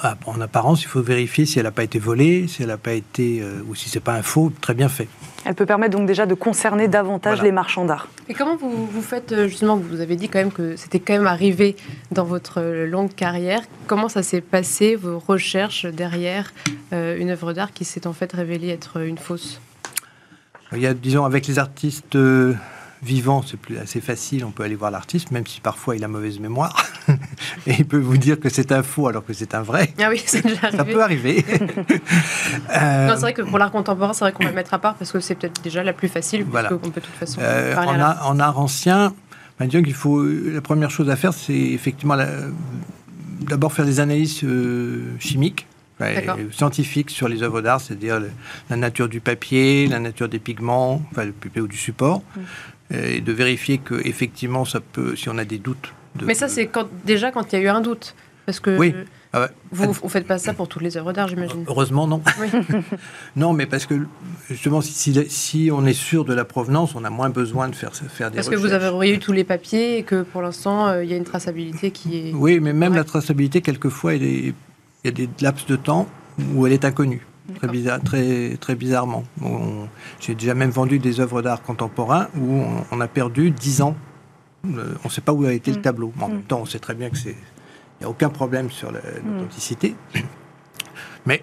Ah, 0.00 0.18
en 0.26 0.38
apparence, 0.42 0.82
il 0.82 0.88
faut 0.88 1.00
vérifier 1.00 1.46
si 1.46 1.58
elle 1.58 1.64
n'a 1.64 1.70
pas 1.70 1.82
été 1.82 1.98
volée, 1.98 2.46
si 2.46 2.60
elle 2.60 2.68
n'a 2.68 2.76
pas 2.76 2.92
été, 2.92 3.40
euh, 3.40 3.62
ou 3.66 3.74
si 3.74 3.88
c'est 3.88 4.00
pas 4.00 4.12
un 4.12 4.22
faux, 4.22 4.52
très 4.60 4.74
bien 4.74 4.90
fait. 4.90 5.08
Elle 5.46 5.54
peut 5.54 5.64
permettre 5.64 5.96
donc 5.96 6.06
déjà 6.06 6.26
de 6.26 6.34
concerner 6.34 6.88
davantage 6.88 7.40
les 7.42 7.52
marchands 7.52 7.86
d'art. 7.86 8.06
Et 8.28 8.34
comment 8.34 8.56
vous, 8.56 8.86
vous, 8.86 9.00
faites 9.00 9.32
euh, 9.32 9.48
justement 9.48 9.78
Vous 9.78 10.00
avez 10.00 10.16
dit 10.16 10.28
quand 10.28 10.40
même 10.40 10.52
que 10.52 10.76
c'était 10.76 11.00
quand 11.00 11.14
même 11.14 11.26
arrivé 11.26 11.74
dans 12.10 12.24
votre 12.24 12.60
longue 12.60 13.14
carrière. 13.14 13.62
Comment 13.86 14.10
ça 14.10 14.22
s'est 14.22 14.42
passé 14.42 14.94
vos 14.94 15.18
recherches 15.18 15.86
derrière 15.86 16.52
euh, 16.92 17.18
une 17.18 17.30
œuvre 17.30 17.54
d'art 17.54 17.72
qui 17.72 17.86
s'est 17.86 18.06
en 18.06 18.12
fait 18.12 18.30
révélée 18.30 18.68
être 18.68 19.00
une 19.00 19.16
fausse? 19.16 19.58
Il 20.72 20.80
y 20.80 20.86
a, 20.86 20.92
disons, 20.92 21.24
avec 21.24 21.46
les 21.46 21.58
artistes 21.58 22.18
vivant, 23.02 23.42
c'est 23.42 23.56
plus 23.56 23.78
assez 23.78 24.00
facile, 24.00 24.44
on 24.44 24.50
peut 24.50 24.62
aller 24.62 24.74
voir 24.74 24.90
l'artiste, 24.90 25.30
même 25.30 25.46
si 25.46 25.60
parfois 25.60 25.96
il 25.96 26.04
a 26.04 26.08
mauvaise 26.08 26.38
mémoire, 26.38 26.84
et 27.66 27.74
il 27.78 27.86
peut 27.86 27.98
vous 27.98 28.16
dire 28.16 28.38
que 28.38 28.48
c'est 28.48 28.72
un 28.72 28.82
faux 28.82 29.08
alors 29.08 29.24
que 29.24 29.32
c'est 29.32 29.54
un 29.54 29.62
vrai. 29.62 29.92
Ah 30.00 30.08
oui, 30.10 30.22
c'est 30.24 30.42
déjà 30.42 30.66
arrivé. 30.66 30.78
Ça 30.78 30.84
peut 30.84 31.02
arriver. 31.02 31.44
euh... 32.76 33.08
c'est 33.14 33.20
vrai 33.20 33.34
que 33.34 33.42
pour 33.42 33.58
l'art 33.58 33.70
contemporain, 33.70 34.12
c'est 34.12 34.24
vrai 34.24 34.32
qu'on 34.32 34.44
va 34.44 34.50
le 34.50 34.56
mettre 34.56 34.74
à 34.74 34.78
part 34.78 34.94
parce 34.94 35.12
que 35.12 35.20
c'est 35.20 35.34
peut-être 35.34 35.62
déjà 35.62 35.82
la 35.82 35.92
plus 35.92 36.08
facile, 36.08 36.44
voilà. 36.48 36.68
peut 36.68 36.76
de 36.76 37.00
toute 37.00 37.06
façon 37.06 37.40
euh, 37.42 37.76
en, 37.76 38.00
en, 38.00 38.40
art 38.40 38.58
ancien, 38.58 39.14
ben, 39.58 39.66
disons 39.66 39.82
qu'il 39.82 39.94
faut, 39.94 40.24
la 40.24 40.60
première 40.60 40.90
chose 40.90 41.10
à 41.10 41.16
faire, 41.16 41.32
c'est 41.32 41.52
effectivement 41.54 42.16
d'abord 43.40 43.72
faire 43.72 43.86
des 43.86 44.00
analyses 44.00 44.40
euh, 44.44 45.04
chimiques 45.18 45.66
scientifiques 46.50 47.10
sur 47.10 47.28
les 47.28 47.42
œuvres 47.42 47.60
d'art, 47.60 47.78
c'est-à-dire 47.78 48.22
la 48.70 48.76
nature 48.76 49.06
du 49.06 49.20
papier, 49.20 49.86
la 49.86 49.98
nature 49.98 50.30
des 50.30 50.38
pigments, 50.38 51.02
enfin 51.10 51.26
le 51.26 51.32
papier 51.32 51.60
ou 51.60 51.68
du 51.68 51.76
support, 51.76 52.22
mm 52.36 52.40
et 52.90 53.20
de 53.20 53.32
vérifier 53.32 53.78
que 53.78 53.94
effectivement 54.06 54.64
ça 54.64 54.80
peut, 54.80 55.16
si 55.16 55.28
on 55.28 55.38
a 55.38 55.44
des 55.44 55.58
doutes. 55.58 55.92
Mais 56.22 56.34
ça, 56.34 56.48
c'est 56.48 56.66
quand, 56.66 56.88
déjà 57.04 57.30
quand 57.30 57.52
il 57.52 57.56
y 57.56 57.62
a 57.62 57.64
eu 57.64 57.68
un 57.68 57.80
doute. 57.80 58.14
Parce 58.46 58.60
que 58.60 58.76
oui. 58.76 58.94
Ah 59.32 59.46
vous 59.70 59.86
ne 59.86 60.08
faites 60.08 60.26
pas 60.26 60.38
ça 60.38 60.54
pour 60.54 60.66
toutes 60.66 60.82
les 60.82 60.96
œuvres 60.96 61.12
d'art, 61.12 61.28
j'imagine. 61.28 61.64
Heureusement, 61.68 62.08
non. 62.08 62.20
non, 63.36 63.52
mais 63.52 63.66
parce 63.66 63.86
que 63.86 63.94
justement, 64.48 64.80
si, 64.80 65.24
si, 65.28 65.70
on 65.72 65.86
est 65.86 65.92
sûr 65.92 66.24
de 66.24 66.34
la 66.34 66.44
provenance, 66.44 66.96
on 66.96 67.04
a 67.04 67.10
moins 67.10 67.30
besoin 67.30 67.68
de 67.68 67.76
faire, 67.76 67.94
faire 67.94 68.32
des 68.32 68.36
Parce 68.36 68.48
que 68.48 68.56
vous 68.56 68.72
avez 68.72 69.12
eu 69.12 69.20
tous 69.20 69.30
les 69.30 69.44
papiers 69.44 69.98
et 69.98 70.02
que 70.02 70.22
pour 70.22 70.42
l'instant, 70.42 70.88
euh, 70.88 71.04
il 71.04 71.10
y 71.10 71.14
a 71.14 71.16
une 71.16 71.24
traçabilité 71.24 71.92
qui 71.92 72.18
est. 72.18 72.32
Oui, 72.34 72.58
mais 72.58 72.72
même 72.72 72.94
la 72.94 73.04
traçabilité, 73.04 73.60
quelquefois, 73.60 74.14
il 74.14 74.52
y 75.04 75.08
a 75.08 75.12
des 75.12 75.28
laps 75.40 75.64
de 75.66 75.76
temps 75.76 76.08
où 76.56 76.66
elle 76.66 76.72
est 76.72 76.84
inconnue 76.84 77.24
très, 77.54 77.68
bizarre, 77.68 78.00
très, 78.00 78.56
très 78.58 78.74
bizarrement. 78.74 79.24
J'ai 80.20 80.34
déjà 80.34 80.54
même 80.54 80.70
vendu 80.70 80.98
des 80.98 81.20
œuvres 81.20 81.42
d'art 81.42 81.62
contemporain 81.62 82.28
où 82.36 82.62
on, 82.90 83.00
a 83.00 83.08
perdu 83.08 83.50
10 83.50 83.82
ans. 83.82 83.96
Euh, 84.66 84.94
on 85.04 85.08
ne 85.08 85.12
sait 85.12 85.20
pas 85.20 85.32
où 85.32 85.44
a 85.44 85.52
été 85.52 85.70
le 85.70 85.78
mm. 85.78 85.82
tableau. 85.82 86.12
en 86.20 86.28
mm. 86.28 86.32
même 86.32 86.42
temps, 86.42 86.60
on 86.60 86.66
sait 86.66 86.78
très 86.78 86.94
bien 86.94 87.10
que 87.10 87.16
c'est. 87.16 87.36
Il 88.00 88.04
n'y 88.04 88.06
a 88.06 88.10
aucun 88.10 88.30
problème 88.30 88.70
sur 88.70 88.92
mm. 88.92 89.00
l'authenticité. 89.26 89.94
Mais 91.26 91.42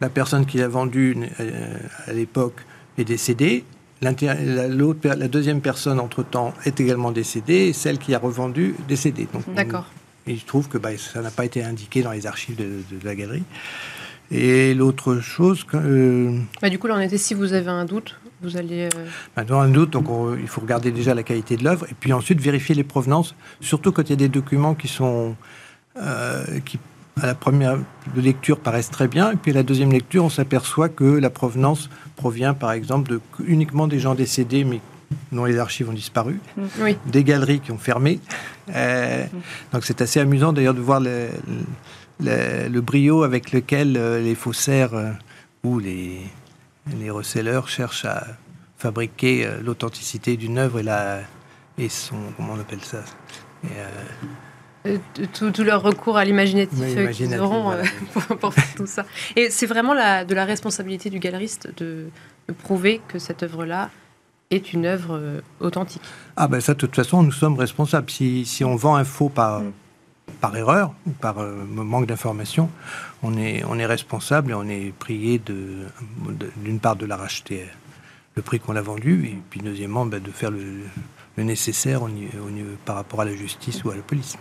la 0.00 0.08
personne 0.08 0.46
qui 0.46 0.58
l'a 0.58 0.68
vendu 0.68 1.16
euh, 1.40 1.78
à 2.06 2.12
l'époque 2.12 2.64
est 2.98 3.04
décédée. 3.04 3.64
La, 4.02 4.12
la, 4.12 5.28
deuxième 5.28 5.60
personne, 5.60 6.00
entre-temps, 6.00 6.54
est 6.64 6.80
également 6.80 7.12
décédée, 7.12 7.66
et 7.66 7.72
celle 7.74 7.98
qui 7.98 8.14
a 8.14 8.18
revendu, 8.18 8.74
décédée. 8.88 9.28
D'accord. 9.54 9.84
Je 10.26 10.42
trouve 10.46 10.68
que 10.68 10.78
bah, 10.78 10.96
ça 10.96 11.20
n'a 11.20 11.30
pas 11.30 11.44
été 11.44 11.62
indiqué 11.62 12.02
dans 12.02 12.12
les 12.12 12.26
archives 12.26 12.56
de 12.56 12.82
la 13.04 13.14
galerie. 13.14 13.42
Et 14.30 14.74
l'autre 14.74 15.18
chose. 15.18 15.66
Euh, 15.74 16.38
bah, 16.62 16.70
du 16.70 16.78
coup, 16.78 16.86
là, 16.86 16.94
on 16.96 17.00
était 17.00 17.18
si 17.18 17.34
vous 17.34 17.52
avez 17.52 17.68
un 17.68 17.84
doute, 17.84 18.16
vous 18.42 18.56
allez. 18.56 18.88
Euh... 18.94 19.06
Bah, 19.36 19.44
dans 19.44 19.60
un 19.60 19.68
doute, 19.68 19.90
donc 19.90 20.06
il 20.40 20.48
faut 20.48 20.60
regarder 20.60 20.90
déjà 20.90 21.14
la 21.14 21.22
qualité 21.22 21.56
de 21.56 21.64
l'œuvre 21.64 21.86
et 21.90 21.94
puis 21.98 22.12
ensuite 22.12 22.40
vérifier 22.40 22.74
les 22.74 22.84
provenances, 22.84 23.34
surtout 23.60 23.92
quand 23.92 24.02
il 24.02 24.10
y 24.10 24.12
a 24.12 24.16
des 24.16 24.28
documents 24.28 24.74
qui 24.74 24.88
sont. 24.88 25.36
Euh, 25.96 26.60
qui, 26.64 26.78
à 27.20 27.26
la 27.26 27.34
première 27.34 27.76
lecture, 28.16 28.60
paraissent 28.60 28.90
très 28.90 29.08
bien, 29.08 29.32
et 29.32 29.36
puis 29.36 29.50
à 29.50 29.54
la 29.54 29.62
deuxième 29.62 29.92
lecture, 29.92 30.24
on 30.24 30.30
s'aperçoit 30.30 30.88
que 30.88 31.04
la 31.04 31.28
provenance 31.28 31.90
provient, 32.16 32.54
par 32.54 32.72
exemple, 32.72 33.10
de, 33.10 33.20
uniquement 33.44 33.88
des 33.88 33.98
gens 33.98 34.14
décédés, 34.14 34.64
mais 34.64 34.80
dont 35.32 35.44
les 35.44 35.58
archives 35.58 35.90
ont 35.90 35.92
disparu, 35.92 36.40
oui. 36.80 36.96
des 37.06 37.24
galeries 37.24 37.60
qui 37.60 37.72
ont 37.72 37.78
fermé. 37.78 38.20
Euh, 38.74 39.26
donc 39.72 39.84
c'est 39.84 40.00
assez 40.00 40.20
amusant 40.20 40.52
d'ailleurs 40.52 40.72
de 40.72 40.80
voir 40.80 41.00
le, 41.00 42.80
brio 42.80 43.24
avec 43.24 43.52
lequel 43.52 43.92
les 44.22 44.34
faussaires 44.36 44.94
euh, 44.94 45.10
ou 45.64 45.80
les, 45.80 46.20
les 46.86 47.10
receleurs 47.10 47.68
cherchent 47.68 48.04
à 48.04 48.26
fabriquer 48.76 49.46
euh, 49.46 49.60
l'authenticité 49.62 50.36
d'une 50.36 50.58
œuvre 50.58 50.80
et, 50.80 50.82
la, 50.82 51.20
et 51.78 51.88
son. 51.88 52.16
Comment 52.36 52.54
on 52.54 52.60
appelle 52.60 52.82
ça? 52.82 53.02
Tout, 55.34 55.52
leur 55.62 55.82
recours 55.82 56.16
à 56.16 56.24
l'imaginatif 56.24 56.78
qu'ils 57.12 57.38
auront 57.38 57.76
pour, 58.40 58.54
faire 58.54 58.74
tout 58.74 58.86
ça. 58.86 59.04
Et 59.36 59.50
c'est 59.50 59.66
vraiment 59.66 59.92
la, 59.92 60.24
de 60.24 60.34
la 60.34 60.46
responsabilité 60.46 61.10
du 61.10 61.18
galeriste 61.18 61.68
de, 61.76 62.08
prouver 62.64 63.02
que 63.06 63.18
cette 63.18 63.42
œuvre-là 63.42 63.90
est 64.50 64.72
une 64.72 64.86
œuvre 64.86 65.42
authentique. 65.60 66.02
Ah 66.36 66.48
ben 66.48 66.60
ça, 66.60 66.72
de 66.72 66.78
toute 66.78 66.96
façon, 66.96 67.22
nous 67.22 67.30
sommes 67.30 67.58
responsables. 67.58 68.10
Si, 68.10 68.46
si 68.46 68.64
on 68.64 68.74
vend 68.74 68.96
un 68.96 69.04
faux 69.04 69.28
par, 69.28 69.60
mm 69.60 69.72
par 70.40 70.56
erreur 70.56 70.92
ou 71.06 71.10
par 71.10 71.38
euh, 71.38 71.64
manque 71.66 72.06
d'information, 72.06 72.70
on 73.22 73.36
est, 73.36 73.64
on 73.64 73.72
responsable 73.86 74.52
et 74.52 74.54
on 74.54 74.68
est 74.68 74.92
prié 74.98 75.38
d'une 75.38 75.86
de, 76.36 76.78
part 76.78 76.96
de 76.96 77.06
la 77.06 77.16
racheter 77.16 77.66
le 78.36 78.42
prix 78.42 78.60
qu'on 78.60 78.76
a 78.76 78.80
vendu, 78.80 79.26
et 79.26 79.38
puis 79.50 79.60
deuxièmement, 79.60 80.06
bah, 80.06 80.20
de 80.20 80.30
faire 80.30 80.50
le, 80.50 80.84
nécessaire 81.36 82.02
par 82.84 82.96
rapport 82.96 83.22
à 83.22 83.24
la 83.24 83.34
justice 83.34 83.82
ou 83.82 83.90
à 83.90 83.96
la 83.96 84.02
police. 84.02 84.36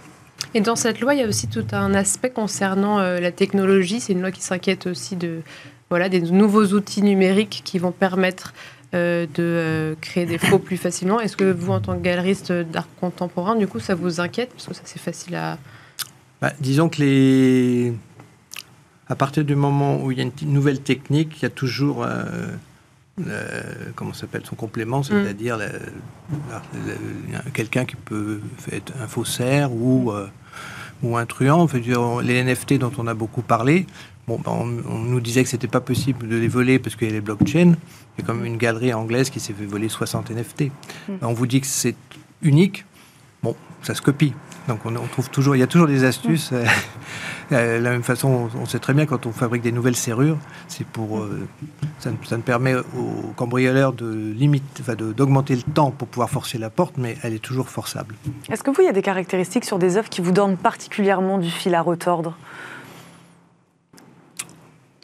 Et 0.53 0.59
dans 0.59 0.75
cette 0.75 0.99
loi, 0.99 1.13
il 1.13 1.21
y 1.21 1.23
a 1.23 1.27
aussi 1.27 1.47
tout 1.47 1.65
un 1.71 1.93
aspect 1.93 2.29
concernant 2.29 2.99
euh, 2.99 3.21
la 3.21 3.31
technologie. 3.31 4.01
C'est 4.01 4.11
une 4.11 4.21
loi 4.21 4.31
qui 4.31 4.41
s'inquiète 4.41 4.85
aussi 4.85 5.15
de 5.15 5.41
voilà 5.89 6.09
des 6.09 6.21
nouveaux 6.21 6.65
outils 6.73 7.01
numériques 7.01 7.61
qui 7.63 7.79
vont 7.79 7.93
permettre 7.93 8.53
euh, 8.93 9.27
de 9.33 9.95
créer 10.01 10.25
des 10.25 10.37
faux 10.37 10.59
plus 10.59 10.77
facilement. 10.77 11.19
Est-ce 11.21 11.37
que 11.37 11.49
vous, 11.49 11.71
en 11.71 11.79
tant 11.79 11.95
que 11.95 12.01
galeriste 12.01 12.51
d'art 12.51 12.87
contemporain, 12.99 13.55
du 13.55 13.67
coup, 13.67 13.79
ça 13.79 13.95
vous 13.95 14.19
inquiète? 14.19 14.49
Parce 14.49 14.67
que 14.67 14.73
ça 14.73 14.81
c'est 14.83 14.99
facile 14.99 15.35
à 15.35 15.57
bah, 16.41 16.53
Disons 16.59 16.89
que 16.89 17.01
les 17.01 17.93
à 19.07 19.15
partir 19.15 19.43
du 19.43 19.55
moment 19.55 20.03
où 20.03 20.11
il 20.11 20.19
y 20.19 20.21
a 20.21 20.23
une 20.23 20.53
nouvelle 20.53 20.81
technique, 20.81 21.37
il 21.39 21.43
y 21.43 21.45
a 21.45 21.49
toujours 21.49 22.05
comment 23.95 24.13
s'appelle 24.13 24.43
son 24.45 24.55
complément, 24.55 24.99
mm. 24.99 25.03
c'est-à-dire 25.03 25.57
quelqu'un 27.53 27.85
qui 27.85 27.95
peut 27.95 28.41
être 28.71 28.93
un 29.01 29.07
faussaire 29.07 29.71
ou, 29.71 30.11
euh, 30.11 30.27
ou 31.03 31.17
un 31.17 31.25
truand. 31.25 31.67
les 32.23 32.43
NFT 32.43 32.75
dont 32.75 32.91
on 32.97 33.07
a 33.07 33.13
beaucoup 33.13 33.41
parlé, 33.41 33.87
bon, 34.27 34.39
ben, 34.43 34.51
on, 34.51 34.65
nous 34.65 35.19
disait 35.19 35.43
que 35.43 35.49
c'était 35.49 35.67
pas 35.67 35.81
possible 35.81 36.27
de 36.27 36.35
les 36.35 36.47
voler 36.47 36.79
parce 36.79 36.95
qu'il 36.95 37.07
y 37.07 37.11
a 37.11 37.13
les 37.13 37.21
blockchains. 37.21 37.73
Il 38.17 38.25
y 38.25 38.29
a 38.29 38.33
une 38.33 38.57
galerie 38.57 38.93
anglaise 38.93 39.29
qui 39.29 39.39
s'est 39.39 39.53
fait 39.53 39.65
voler 39.65 39.89
60 39.89 40.31
NFT. 40.31 40.61
Mm. 40.61 41.13
On 41.21 41.33
vous 41.33 41.47
dit 41.47 41.61
que 41.61 41.67
c'est 41.67 41.95
unique, 42.41 42.85
bon, 43.43 43.55
ça 43.83 43.95
se 43.95 44.01
copie. 44.01 44.33
Donc 44.69 44.85
on, 44.85 45.07
trouve 45.07 45.29
toujours, 45.29 45.55
il 45.55 45.59
y 45.59 45.63
a 45.63 45.67
toujours 45.67 45.87
des 45.87 46.03
astuces. 46.03 46.51
Mm. 46.51 46.57
Euh, 47.51 47.79
de 47.79 47.83
la 47.83 47.89
même 47.89 48.03
façon, 48.03 48.47
on 48.61 48.67
sait 48.67 48.77
très 48.77 48.93
bien 48.93 49.07
quand 49.07 49.25
on 49.25 49.31
fabrique 49.31 49.63
des 49.63 49.71
nouvelles 49.71 49.95
serrures, 49.95 50.37
c'est 50.67 50.85
pour 50.85 51.17
euh, 51.17 51.47
ça, 51.97 52.11
ne 52.11 52.41
permet 52.43 52.75
aux 52.75 53.33
cambrioleurs 53.35 53.91
de 53.91 54.05
limite, 54.35 54.83
d'augmenter 55.17 55.55
le 55.55 55.63
temps 55.63 55.89
pour 55.89 56.07
pouvoir 56.07 56.29
forcer 56.29 56.59
la 56.59 56.69
porte, 56.69 56.99
mais 56.99 57.17
elle 57.23 57.33
est 57.33 57.43
toujours 57.43 57.67
forçable. 57.67 58.13
Est-ce 58.51 58.61
que 58.61 58.69
vous, 58.69 58.81
il 58.81 58.85
y 58.85 58.87
a 58.87 58.93
des 58.93 59.01
caractéristiques 59.01 59.65
sur 59.65 59.79
des 59.79 59.97
œuvres 59.97 60.09
qui 60.09 60.21
vous 60.21 60.31
donnent 60.31 60.57
particulièrement 60.57 61.39
du 61.39 61.49
fil 61.49 61.73
à 61.73 61.81
retordre? 61.81 62.37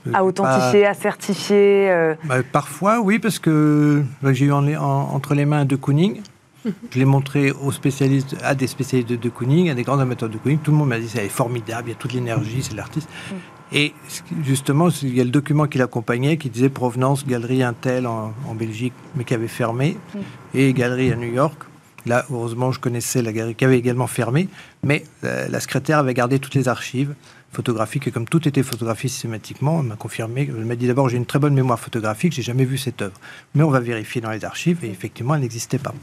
Euh, 0.06 0.12
à 0.14 0.24
authentifier, 0.24 0.86
à 0.86 0.94
certifier 0.94 2.14
bah, 2.26 2.44
Parfois, 2.52 3.00
oui, 3.00 3.18
parce 3.18 3.40
que 3.40 4.04
bah, 4.22 4.34
j'ai 4.34 4.46
eu 4.46 4.52
entre 4.52 5.34
les 5.34 5.46
mains 5.46 5.66
de 5.66 5.76
Kooning. 5.76 6.22
Je 6.92 7.00
l'ai 7.00 7.06
montré 7.06 7.52
aux 7.52 7.72
spécialistes, 7.72 8.36
à 8.44 8.56
des 8.56 8.68
spécialistes 8.68 9.10
de, 9.10 9.16
de 9.16 9.30
Kooning, 9.30 9.70
à 9.70 9.74
des 9.74 9.84
grands 9.84 10.00
amateurs 10.00 10.30
de 10.30 10.38
Kooning. 10.38 10.60
Tout 10.60 10.72
le 10.72 10.78
monde 10.78 10.90
m'a 10.90 11.00
dit 11.00 11.08
c'est 11.08 11.28
formidable, 11.30 11.90
il 11.90 11.92
y 11.92 11.96
a 11.96 11.98
toute 11.98 12.14
l'énergie, 12.14 12.64
c'est 12.64 12.76
l'artiste. 12.76 13.10
Mm. 13.32 13.36
Et 13.72 13.94
justement, 14.44 14.90
il 15.02 15.16
y 15.16 15.22
a 15.22 15.24
le 15.24 15.32
document 15.32 15.66
qui 15.68 15.78
l'accompagnait 15.78 16.38
qui 16.38 16.50
disait 16.50 16.70
provenance 16.70 17.26
galerie 17.26 17.64
Intel 17.64 18.08
en, 18.08 18.34
en 18.48 18.56
Belgique, 18.56 18.94
mais 19.16 19.24
qui 19.24 19.34
avait 19.34 19.48
fermé, 19.48 19.98
mm. 20.14 20.20
et 20.54 20.74
galerie 20.74 21.12
à 21.12 21.16
New 21.16 21.32
York. 21.32 21.58
Là, 22.06 22.26
heureusement, 22.32 22.72
je 22.72 22.80
connaissais 22.80 23.24
la 23.24 23.34
galerie 23.34 23.56
qui 23.56 23.66
avait 23.66 23.80
également 23.80 24.08
fermé, 24.08 24.48
mais 24.84 25.04
euh, 25.24 25.48
la 25.50 25.60
secrétaire 25.60 25.98
avait 25.98 26.14
gardé 26.14 26.38
toutes 26.38 26.54
les 26.54 26.68
archives 26.68 27.16
photographiques 27.52 28.08
et 28.08 28.12
comme 28.12 28.28
tout 28.28 28.48
était 28.48 28.62
photographié 28.64 29.10
systématiquement, 29.10 29.80
elle 29.80 29.88
m'a 29.88 29.96
confirmé, 29.96 30.48
elle 30.48 30.66
m'a 30.66 30.76
dit 30.76 30.88
d'abord 30.88 31.10
j'ai 31.10 31.18
une 31.18 31.26
très 31.26 31.40
bonne 31.40 31.54
mémoire 31.54 31.80
photographique, 31.80 32.34
j'ai 32.34 32.42
jamais 32.42 32.66
vu 32.66 32.78
cette 32.78 33.02
œuvre, 33.02 33.18
mais 33.56 33.64
on 33.64 33.70
va 33.70 33.80
vérifier 33.80 34.20
dans 34.22 34.30
les 34.30 34.44
archives 34.44 34.84
et 34.84 34.90
effectivement 34.90 35.36
elle 35.36 35.42
n'existait 35.42 35.80
pas. 35.80 35.96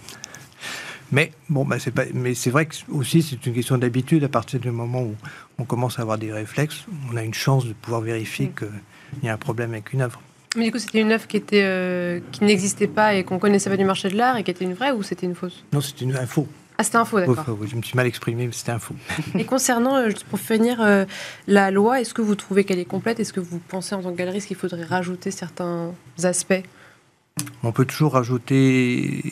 Mais 1.13 1.31
bon, 1.51 1.65
bah, 1.65 1.79
c'est 1.79 1.91
pas. 1.91 2.05
Mais 2.15 2.35
c'est 2.35 2.51
vrai 2.51 2.67
que 2.67 2.75
aussi 2.91 3.23
c'est 3.23 3.45
une 3.47 3.53
question 3.53 3.79
d'habitude. 3.79 4.25
À 4.25 4.29
partir 4.29 4.59
du 4.59 4.71
moment 4.71 5.03
où 5.03 5.15
on 5.59 5.65
commence 5.65 5.99
à 5.99 6.03
avoir 6.03 6.19
des 6.19 6.33
réflexes, 6.33 6.87
on 7.13 7.17
a 7.17 7.23
une 7.23 7.35
chance 7.35 7.67
de 7.67 7.75
pouvoir 7.75 8.01
vérifier 8.01 8.47
mm. 8.47 8.55
qu'il 8.55 9.25
y 9.25 9.29
a 9.29 9.35
un 9.35 9.39
problème 9.39 9.73
avec 9.73 9.93
une 9.93 10.01
œuvre. 10.01 10.21
Mais 10.57 10.65
du 10.65 10.73
coup, 10.73 10.79
c'était 10.79 11.01
une 11.01 11.13
œuvre 11.13 11.27
qui 11.27 11.37
était 11.37 11.63
euh, 11.65 12.21
qui 12.33 12.45
n'existait 12.45 12.87
pas 12.87 13.15
et 13.15 13.25
qu'on 13.25 13.39
connaissait 13.39 13.71
pas 13.71 13.77
du 13.77 13.85
marché 13.85 14.09
de 14.09 14.17
l'art 14.17 14.37
et 14.37 14.45
qui 14.45 14.51
était 14.51 14.65
une 14.65 14.75
vraie 14.75 14.93
ou 14.93 15.03
c'était 15.03 15.27
une 15.27 15.35
fausse? 15.35 15.65
Non, 15.73 15.81
c'était 15.81 16.05
une 16.05 16.17
info. 16.17 16.47
Ah, 16.79 16.85
c'était 16.85 16.97
un 16.97 17.05
faux, 17.05 17.21
d'accord. 17.21 17.59
je 17.65 17.77
me 17.77 17.83
suis 17.83 17.97
mal 17.97 18.07
exprimé, 18.07 18.47
mais 18.47 18.53
c'était 18.53 18.73
un 18.73 18.79
faux. 18.79 18.97
Et 19.39 19.45
concernant, 19.45 19.97
euh, 19.97 20.11
pour 20.31 20.39
finir, 20.39 20.81
euh, 20.81 21.05
la 21.47 21.71
loi, 21.71 22.01
est-ce 22.01 22.15
que 22.15 22.23
vous 22.23 22.35
trouvez 22.35 22.65
qu'elle 22.65 22.79
est 22.79 22.87
complète? 22.87 23.21
Est-ce 23.21 23.33
que 23.33 23.41
vous 23.41 23.59
pensez 23.59 23.95
en 23.95 24.03
tant 24.03 24.11
que 24.11 24.17
galeriste 24.17 24.49
qu'il 24.49 24.57
faudrait 24.57 24.85
rajouter 24.85 25.31
certains 25.31 25.93
aspects? 26.23 26.63
On 27.63 27.73
peut 27.73 27.85
toujours 27.85 28.15
rajouter 28.15 29.23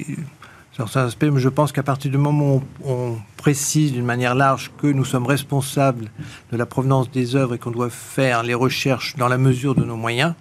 certains 0.77 1.05
aspects, 1.07 1.25
mais 1.25 1.41
je 1.41 1.49
pense 1.49 1.73
qu'à 1.73 1.83
partir 1.83 2.11
du 2.11 2.19
moment 2.19 2.57
où 2.57 2.63
on, 2.85 3.17
précise 3.37 3.93
d'une 3.93 4.05
manière 4.05 4.35
large 4.35 4.71
que 4.77 4.87
nous 4.87 5.07
sommes 5.07 5.25
responsables 5.25 6.11
de 6.53 6.59
la 6.59 6.67
provenance 6.67 7.11
des 7.11 7.37
œuvres 7.37 7.55
et 7.55 7.59
qu'on 7.59 7.71
doit 7.71 7.89
faire 7.89 8.43
les 8.43 8.53
recherches 8.53 9.17
dans 9.17 9.29
la 9.29 9.39
mesure 9.39 9.75
de 9.75 9.83
nos 9.83 9.97
moyens, 9.97 10.35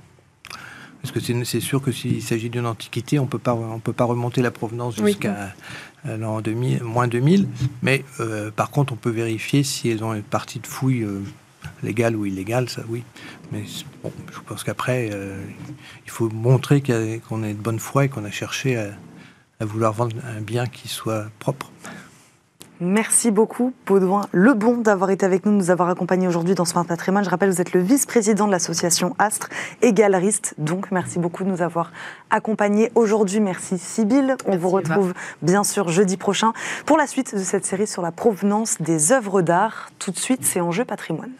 parce 1.01 1.13
que 1.13 1.45
c'est 1.45 1.59
sûr 1.61 1.81
que 1.81 1.93
s'il 1.93 2.21
s'agit 2.21 2.49
d'une 2.49 2.65
antiquité, 2.65 3.19
on 3.19 3.25
peut 3.25 3.39
pas, 3.39 3.53
on 3.53 3.79
peut 3.79 3.93
pas 3.93 4.03
remonter 4.03 4.41
la 4.41 4.51
provenance 4.51 4.97
jusqu'à 4.97 5.53
euh, 6.05 6.17
l'an 6.17 6.41
2000, 6.41 6.83
moins 6.83 7.07
2000. 7.07 7.47
Mais 7.83 8.03
euh, 8.19 8.51
par 8.51 8.69
contre, 8.69 8.91
on 8.91 8.97
peut 8.97 9.09
vérifier 9.09 9.63
si 9.63 9.89
elles 9.89 10.03
ont 10.03 10.13
une 10.13 10.21
partie 10.21 10.59
de 10.59 10.67
fouille 10.67 11.03
euh, 11.03 11.21
légale 11.83 12.17
ou 12.17 12.25
illégale, 12.25 12.67
ça 12.67 12.81
oui. 12.89 13.03
Mais 13.53 13.63
bon, 14.03 14.11
je 14.29 14.39
pense 14.45 14.65
qu'après, 14.65 15.09
il 16.05 16.11
faut 16.11 16.29
montrer 16.29 16.81
qu'on 16.81 17.43
est 17.43 17.53
de 17.53 17.61
bonne 17.61 17.79
foi 17.79 18.05
et 18.05 18.09
qu'on 18.09 18.25
a 18.25 18.31
cherché 18.31 18.77
à, 18.77 18.89
à 19.59 19.65
vouloir 19.65 19.93
vendre 19.93 20.15
un 20.25 20.41
bien 20.41 20.65
qui 20.65 20.87
soit 20.87 21.25
propre. 21.39 21.71
Merci 22.81 23.29
beaucoup, 23.29 23.73
Baudouin 23.85 24.21
Lebon, 24.31 24.77
d'avoir 24.77 25.09
été 25.09 25.25
avec 25.25 25.45
nous, 25.45 25.51
de 25.51 25.57
nous 25.57 25.69
avoir 25.69 25.89
accompagnés 25.89 26.29
aujourd'hui 26.29 26.55
dans 26.55 26.63
Smart 26.63 26.85
Patrimoine. 26.85 27.25
Je 27.25 27.29
rappelle, 27.29 27.49
vous 27.49 27.59
êtes 27.59 27.73
le 27.73 27.81
vice-président 27.81 28.47
de 28.47 28.53
l'association 28.53 29.15
Astre 29.19 29.49
et 29.81 29.91
galeriste. 29.91 30.53
Donc, 30.57 30.89
merci 30.89 31.19
beaucoup 31.19 31.43
de 31.43 31.49
nous 31.49 31.61
avoir 31.61 31.91
accompagnés 32.29 32.89
aujourd'hui. 32.95 33.41
Merci, 33.41 33.77
Sybille. 33.77 34.35
On 34.45 34.55
vous 34.55 34.69
retrouve 34.69 35.13
bien 35.41 35.65
sûr 35.65 35.89
jeudi 35.89 36.15
prochain 36.15 36.53
pour 36.85 36.97
la 36.97 37.05
suite 37.05 37.35
de 37.35 37.43
cette 37.43 37.65
série 37.65 37.87
sur 37.87 38.01
la 38.01 38.13
provenance 38.13 38.77
des 38.79 39.11
œuvres 39.11 39.41
d'art. 39.41 39.89
Tout 39.99 40.11
de 40.11 40.17
suite, 40.17 40.45
c'est 40.45 40.61
Enjeu 40.61 40.85
Patrimoine. 40.85 41.33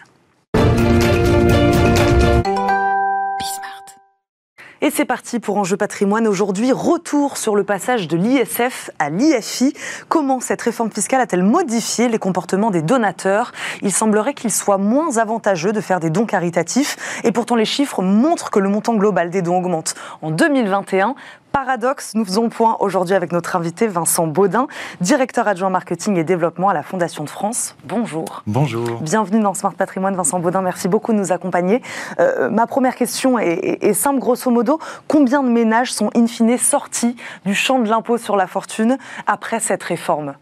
Et 4.82 4.92
c'est 4.92 5.04
parti 5.04 5.42
pour 5.42 5.58
Enjeu 5.58 5.76
patrimoine. 5.76 6.26
Aujourd'hui, 6.26 6.72
retour 6.72 7.36
sur 7.36 7.58
le 7.58 7.65
passage 7.65 8.08
de 8.08 8.15
l'ISF 8.15 8.92
à 8.98 9.10
l'IFI. 9.10 9.74
Comment 10.08 10.39
cette 10.39 10.62
réforme 10.62 10.89
fiscale 10.89 11.20
a-t-elle 11.20 11.44
modifié 11.44 12.08
les 12.08 12.18
comportements 12.18 12.72
des 12.72 12.82
donateurs? 12.82 13.52
Il 13.82 13.92
semblerait 13.92 14.34
qu'il 14.34 14.52
soit 14.52 14.78
moins 14.78 15.18
avantageux 15.18 15.74
de 15.74 15.82
faire 15.82 16.00
des 16.00 16.10
dons 16.10 16.26
caritatifs. 16.26 16.96
Et 17.26 17.34
pourtant, 17.34 17.58
les 17.58 17.65
chiffres 17.65 18.02
montrent 18.02 18.52
que 18.52 18.60
le 18.60 18.70
montant 18.70 18.96
global 18.96 19.30
des 19.30 19.42
dons 19.42 19.58
augmente. 19.58 19.96
En 20.22 20.32
2021, 20.32 21.15
Paradoxe, 21.51 22.12
nous 22.13 22.25
faisons 22.25 22.49
point 22.49 22.77
aujourd'hui 22.79 23.15
avec 23.15 23.31
notre 23.31 23.55
invité 23.55 23.88
Vincent 23.88 24.27
Baudin, 24.27 24.67
directeur 25.01 25.47
adjoint 25.47 25.69
marketing 25.69 26.17
et 26.17 26.23
développement 26.23 26.69
à 26.69 26.73
la 26.73 26.83
Fondation 26.83 27.23
de 27.23 27.29
France. 27.29 27.75
Bonjour. 27.85 28.43
Bonjour. 28.45 29.01
Bienvenue 29.01 29.41
dans 29.41 29.53
Smart 29.53 29.73
Patrimoine, 29.73 30.15
Vincent 30.15 30.39
Baudin. 30.39 30.62
Merci 30.62 30.88
beaucoup 30.88 31.12
de 31.12 31.17
nous 31.17 31.31
accompagner. 31.31 31.81
Euh, 32.19 32.49
ma 32.49 32.67
première 32.67 32.95
question 32.95 33.39
est, 33.39 33.93
simple, 33.93 34.19
grosso 34.19 34.51
modo. 34.51 34.79
Combien 35.07 35.41
de 35.41 35.49
ménages 35.49 35.91
sont 35.91 36.12
in 36.15 36.27
fine 36.27 36.57
sortis 36.57 37.15
du 37.45 37.55
champ 37.55 37.79
de 37.79 37.89
l'impôt 37.89 38.17
sur 38.17 38.35
la 38.35 38.47
fortune 38.47 38.97
après 39.25 39.59
cette 39.59 39.83
réforme? 39.83 40.35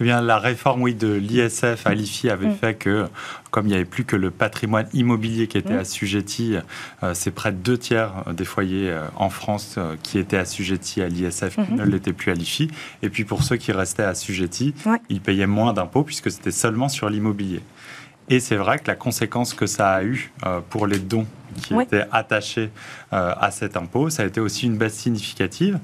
Eh 0.00 0.04
bien, 0.04 0.20
la 0.20 0.38
réforme, 0.38 0.82
oui, 0.82 0.94
de 0.94 1.12
l'ISF 1.12 1.86
à 1.86 1.94
l'IFI 1.94 2.30
avait 2.30 2.48
mm. 2.48 2.56
fait 2.56 2.74
que 2.74 3.06
comme 3.50 3.66
il 3.66 3.70
n'y 3.70 3.74
avait 3.74 3.84
plus 3.84 4.04
que 4.04 4.16
le 4.16 4.30
patrimoine 4.30 4.86
immobilier 4.92 5.46
qui 5.46 5.58
était 5.58 5.74
mmh. 5.74 5.78
assujetti, 5.78 6.56
euh, 7.02 7.14
c'est 7.14 7.30
près 7.30 7.52
de 7.52 7.56
deux 7.56 7.78
tiers 7.78 8.24
des 8.32 8.44
foyers 8.44 8.90
euh, 8.90 9.06
en 9.16 9.30
France 9.30 9.76
euh, 9.78 9.96
qui 10.02 10.18
étaient 10.18 10.36
assujettis 10.36 11.02
à 11.02 11.08
l'ISF, 11.08 11.54
qui 11.54 11.72
mmh. 11.72 11.76
ne 11.76 11.84
l'étaient 11.84 12.12
plus 12.12 12.30
à 12.30 12.34
l'IFI. 12.34 12.70
Et 13.02 13.08
puis 13.08 13.24
pour 13.24 13.42
ceux 13.42 13.56
qui 13.56 13.72
restaient 13.72 14.02
assujettis, 14.02 14.74
ils 15.08 15.20
payaient 15.20 15.46
moins 15.46 15.72
d'impôts 15.72 16.04
puisque 16.04 16.30
c'était 16.30 16.50
seulement 16.50 16.88
sur 16.88 17.10
l'immobilier. 17.10 17.60
Et 18.30 18.40
c'est 18.40 18.56
vrai 18.56 18.78
que 18.78 18.86
la 18.86 18.94
conséquence 18.94 19.52
que 19.52 19.66
ça 19.66 19.90
a 19.90 20.02
eu 20.02 20.32
pour 20.70 20.86
les 20.86 20.98
dons 20.98 21.26
qui 21.62 21.74
étaient 21.78 22.06
attachés 22.12 22.70
à 23.10 23.50
cet 23.50 23.76
impôt, 23.76 24.08
ça 24.08 24.22
a 24.22 24.26
été 24.26 24.40
aussi 24.40 24.66
une 24.66 24.78
baisse 24.78 24.94
significative 24.94 25.78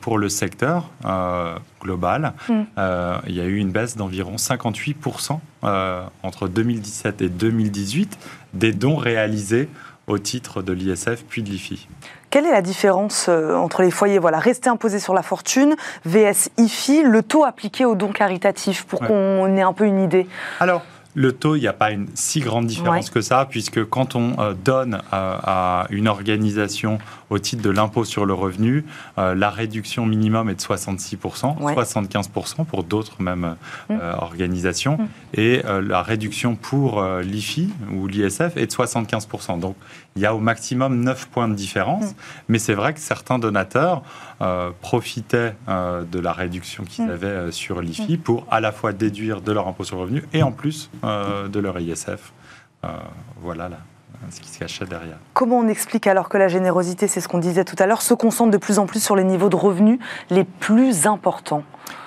pour 0.00 0.18
le 0.18 0.28
secteur 0.28 0.88
global. 1.80 2.32
Mmh. 2.48 2.62
il 3.26 3.34
y 3.34 3.40
a 3.40 3.44
eu 3.44 3.56
une 3.56 3.72
baisse 3.72 3.96
d'environ 3.96 4.36
58% 4.36 5.40
euh, 5.64 6.02
entre 6.22 6.46
2017 6.46 7.22
et 7.22 7.28
2018 7.30 8.18
des 8.52 8.72
dons 8.72 8.96
réalisés 8.96 9.70
au 10.06 10.18
titre 10.18 10.60
de 10.60 10.74
l'ISF 10.74 11.24
puis 11.26 11.42
de 11.42 11.48
l'IFI. 11.48 11.88
Quelle 12.28 12.44
est 12.44 12.50
la 12.50 12.60
différence 12.60 13.26
euh, 13.30 13.54
entre 13.54 13.82
les 13.82 13.90
foyers? 13.90 14.18
Voilà, 14.18 14.38
restés 14.38 14.68
imposés 14.68 14.98
sur 14.98 15.14
la 15.14 15.22
fortune, 15.22 15.74
VS 16.04 16.50
IFI, 16.58 17.02
le 17.02 17.22
taux 17.22 17.44
appliqué 17.44 17.86
aux 17.86 17.94
dons 17.94 18.12
caritatifs, 18.12 18.84
pour 18.84 19.00
qu'on 19.00 19.56
ait 19.56 19.62
un 19.62 19.72
peu 19.72 19.86
une 19.86 20.02
idée 20.02 20.26
Alors, 20.60 20.82
le 21.14 21.32
taux, 21.32 21.56
il 21.56 21.60
n'y 21.60 21.68
a 21.68 21.72
pas 21.72 21.92
une 21.92 22.08
si 22.14 22.40
grande 22.40 22.66
différence 22.66 23.08
que 23.08 23.20
ça, 23.20 23.46
puisque 23.48 23.84
quand 23.84 24.16
on 24.16 24.38
euh, 24.38 24.52
donne 24.52 25.00
à 25.12 25.86
une 25.90 26.08
organisation 26.08 26.98
au 27.30 27.38
titre 27.38 27.62
de 27.62 27.70
l'impôt 27.70 28.04
sur 28.04 28.26
le 28.26 28.34
revenu, 28.34 28.84
euh, 29.18 29.34
la 29.34 29.50
réduction 29.50 30.06
minimum 30.06 30.50
est 30.50 30.54
de 30.56 30.60
66%, 30.60 31.16
75% 31.58 32.64
pour 32.64 32.84
d'autres 32.84 33.22
même 33.22 33.56
mmh. 33.88 33.92
euh, 33.92 34.14
organisations, 34.18 34.98
mmh. 34.98 35.08
et 35.34 35.62
la 35.82 36.02
réduction 36.02 36.56
pour 36.56 37.02
l'IFI 37.22 37.70
ou 37.92 38.06
l'ISF 38.06 38.56
est 38.56 38.66
de 38.66 38.72
75%. 38.72 39.60
Donc 39.60 39.76
il 40.16 40.22
y 40.22 40.26
a 40.26 40.34
au 40.34 40.38
maximum 40.38 41.00
9 41.00 41.26
points 41.26 41.48
de 41.48 41.54
différence. 41.54 42.04
Mm. 42.04 42.14
Mais 42.48 42.58
c'est 42.58 42.74
vrai 42.74 42.94
que 42.94 43.00
certains 43.00 43.38
donateurs 43.38 44.02
euh, 44.40 44.70
profitaient 44.80 45.56
euh, 45.68 46.02
de 46.04 46.18
la 46.20 46.32
réduction 46.32 46.84
qu'ils 46.84 47.06
Mm. 47.06 47.10
avaient 47.10 47.26
euh, 47.26 47.50
sur 47.50 47.80
l'IFI 47.80 48.16
pour 48.16 48.46
à 48.50 48.60
la 48.60 48.72
fois 48.72 48.92
déduire 48.92 49.40
de 49.40 49.52
leur 49.52 49.66
impôt 49.66 49.84
sur 49.84 49.96
le 49.96 50.02
revenu 50.02 50.24
et 50.32 50.42
en 50.42 50.52
plus 50.52 50.90
de 51.02 51.58
leur 51.58 51.78
ISF. 51.78 52.32
Voilà 53.40 53.68
là, 53.68 53.78
ce 54.30 54.40
qui 54.40 54.48
se 54.48 54.58
cachait 54.58 54.84
derrière. 54.84 55.16
Comment 55.32 55.58
on 55.58 55.68
explique 55.68 56.06
alors 56.06 56.28
que 56.28 56.36
la 56.36 56.48
générosité, 56.48 57.08
c'est 57.08 57.20
ce 57.20 57.28
qu'on 57.28 57.38
disait 57.38 57.64
tout 57.64 57.76
à 57.78 57.86
l'heure, 57.86 58.02
se 58.02 58.14
concentre 58.14 58.50
de 58.50 58.58
plus 58.58 58.78
en 58.78 58.86
plus 58.86 59.02
sur 59.02 59.16
les 59.16 59.24
niveaux 59.24 59.48
de 59.48 59.56
revenus 59.56 59.98
les 60.30 60.44
plus 60.44 61.06
importants? 61.06 61.64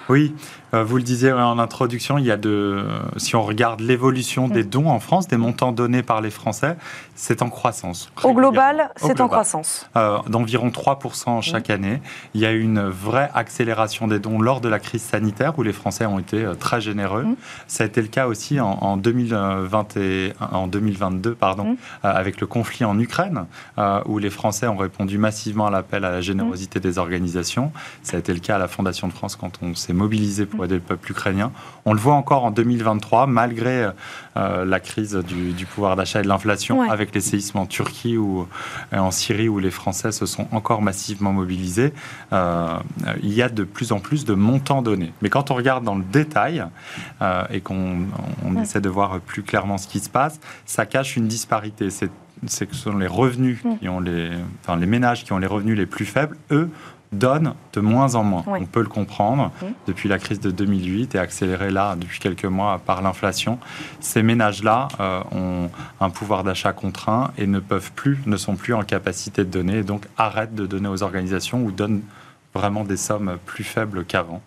Oui, 0.10 0.36
vous 0.73 0.97
le 0.97 1.03
disiez 1.03 1.32
en 1.32 1.60
introduction, 1.60 2.17
il 2.17 2.25
y 2.25 2.32
a 2.32 2.38
de, 2.38 2.86
si 3.17 3.36
on 3.36 3.43
regarde 3.43 3.80
l'évolution 3.80 4.47
des 4.47 4.63
dons 4.63 4.89
en 4.89 4.99
France, 4.99 5.27
des 5.27 5.38
montants 5.38 5.71
donnés 5.71 6.03
par 6.03 6.21
les 6.21 6.30
Français, 6.30 6.75
c'est 7.15 7.41
en 7.41 7.49
croissance. 7.49 8.12
Au 8.23 8.34
global, 8.34 8.91
c'est 8.97 9.21
en 9.21 9.27
croissance. 9.27 9.89
euh, 9.95 10.17
d'environ 10.27 10.69
3% 10.69 11.41
chaque 11.41 11.69
année. 11.69 12.01
Il 12.34 12.41
y 12.41 12.45
a 12.45 12.51
eu 12.51 12.62
une 12.62 12.82
vraie 12.88 13.30
accélération 13.34 14.08
des 14.08 14.19
dons 14.19 14.39
lors 14.39 14.62
de 14.62 14.69
la 14.69 14.80
crise 14.80 15.01
sanitaire 15.01 15.58
où 15.58 15.63
les 15.63 15.73
Français 15.73 16.06
ont 16.06 16.19
été 16.19 16.43
euh, 16.43 16.53
très 16.53 16.82
généreux. 16.82 17.23
Mm. 17.23 17.36
Ça 17.67 17.84
a 17.84 17.88
été 17.88 18.01
le 18.01 18.08
cas 18.08 18.27
aussi 18.27 18.60
en, 18.60 18.71
en 18.82 18.97
2021 18.97 20.34
en 20.51 20.67
2022 20.67 21.34
pardon, 21.36 21.63
Mm. 21.71 21.77
euh, 22.06 22.13
avec 22.13 22.39
le 22.41 22.47
conflit 22.47 22.86
en 22.86 22.97
Ukraine 22.99 23.45
euh, 23.77 24.01
où 24.06 24.19
les 24.19 24.30
Français 24.30 24.67
ont 24.67 24.77
répondu 24.77 25.17
massivement 25.17 25.67
à 25.67 25.71
l'appel 25.71 26.06
à 26.06 26.12
la 26.12 26.21
générosité 26.21 26.80
des 26.80 26.97
organisations. 26.97 27.71
Ça 28.03 28.17
a 28.17 28.19
été 28.19 28.34
le 28.34 28.39
cas 28.39 28.56
à 28.56 28.60
la 28.60 28.67
Fondation 28.67 29.08
de 29.08 29.13
France 29.13 29.36
quand 29.36 29.60
on 29.62 29.73
s'est 29.75 29.93
mobilisé 29.93 30.45
pour 30.45 30.57
aider 30.65 30.76
le 30.76 30.82
peuple 30.82 31.12
ukrainien. 31.12 31.52
On 31.86 31.93
le 31.93 32.00
voit 32.00 32.13
encore 32.15 32.43
en 32.46 32.52
2023 32.52 33.28
malgré 33.28 33.89
euh, 34.38 34.65
la 34.65 34.80
crise 34.80 35.15
du, 35.15 35.54
du 35.54 35.65
pouvoir 35.65 35.96
d'achat 35.96 36.20
et 36.20 36.24
de 36.24 36.28
l'inflation 36.28 36.80
Ouais. 36.82 36.89
avec 36.89 37.13
les 37.15 37.22
séismes 37.22 37.58
en 37.60 37.65
Turquie 37.65 38.17
ou 38.17 38.48
et 38.93 38.98
en 38.98 39.12
Syrie 39.12 39.48
où 39.50 39.60
les 39.60 39.72
Français 39.72 40.12
se 40.12 40.26
sont 40.26 40.48
encore 40.52 40.82
massivement 40.82 41.34
mobilisés, 41.34 41.93
euh, 42.34 42.78
il 43.24 43.34
y 43.34 43.41
a 43.41 43.50
de 43.50 43.63
plus 43.63 43.91
en 43.91 44.00
plus 44.00 44.26
de 44.26 44.34
montants 44.34 44.82
donnés. 44.82 45.12
Mais 45.22 45.30
quand 45.30 45.50
on 45.52 45.56
regarde 45.56 45.84
dans 45.84 45.96
le 45.96 46.04
détail 46.04 46.63
euh, 47.22 47.43
et 47.52 47.62
qu'on 47.62 48.06
Ouais. 48.46 48.62
essaie 48.62 48.82
de 48.82 48.89
voir 48.89 49.20
plus 49.20 49.43
clairement 49.43 49.78
ce 49.78 49.88
qui 49.88 50.00
se 50.00 50.10
passe, 50.10 50.39
ça 50.65 50.86
cache 50.86 51.15
une 51.17 51.28
disparité. 51.28 51.89
C'est 51.89 52.10
c'est 52.46 52.67
que 52.67 52.76
ce 52.76 52.84
sont 52.84 52.96
les 52.98 53.08
revenus 53.08 53.63
qui 53.80 53.89
ont 53.89 54.00
les, 54.00 54.30
enfin 54.63 54.78
les 54.78 54.86
ménages 54.86 55.24
qui 55.26 55.34
ont 55.34 55.39
les 55.39 55.48
revenus 55.48 55.76
les 55.76 55.88
plus 55.88 56.06
faibles, 56.06 56.38
eux 56.52 56.70
donnent 57.12 57.54
de 57.74 57.80
moins 57.80 58.15
en 58.15 58.24
moins. 58.24 58.43
Oui. 58.48 58.60
On 58.62 58.65
peut 58.65 58.82
le 58.82 58.88
comprendre 58.88 59.52
depuis 59.88 60.10
la 60.10 60.20
crise 60.20 60.39
de 60.39 60.52
2008 60.52 61.15
et 61.15 61.20
accéléré 61.20 61.70
là 61.72 61.96
depuis 61.98 62.20
quelques 62.20 62.46
mois 62.46 62.80
par 62.86 63.02
l'inflation. 63.02 63.60
Ces 64.00 64.24
ménages-là 64.24 64.88
euh, 65.00 65.22
ont 65.32 65.70
un 66.02 66.10
pouvoir 66.10 66.43
d'achat 66.43 66.74
contraint 66.74 67.32
et 67.38 67.48
ne 67.48 67.60
peuvent 67.60 67.91
plus, 67.93 68.20
ne 68.26 68.36
sont 68.38 68.56
plus 68.56 68.74
en 68.74 68.84
capacité 68.84 69.43
de 69.46 69.50
donner 69.50 69.78
et 69.80 69.84
donc 69.84 70.06
arrêtent 70.17 70.56
de 70.56 70.65
donner 70.65 70.89
aux 70.89 71.02
organisations 71.04 71.63
ou 71.63 71.72
donnent 71.72 72.02
vraiment 72.54 72.84
des 72.84 72.98
sommes 72.98 73.38
plus 73.46 73.63
faibles 73.63 74.04
qu'avant. 74.06 74.41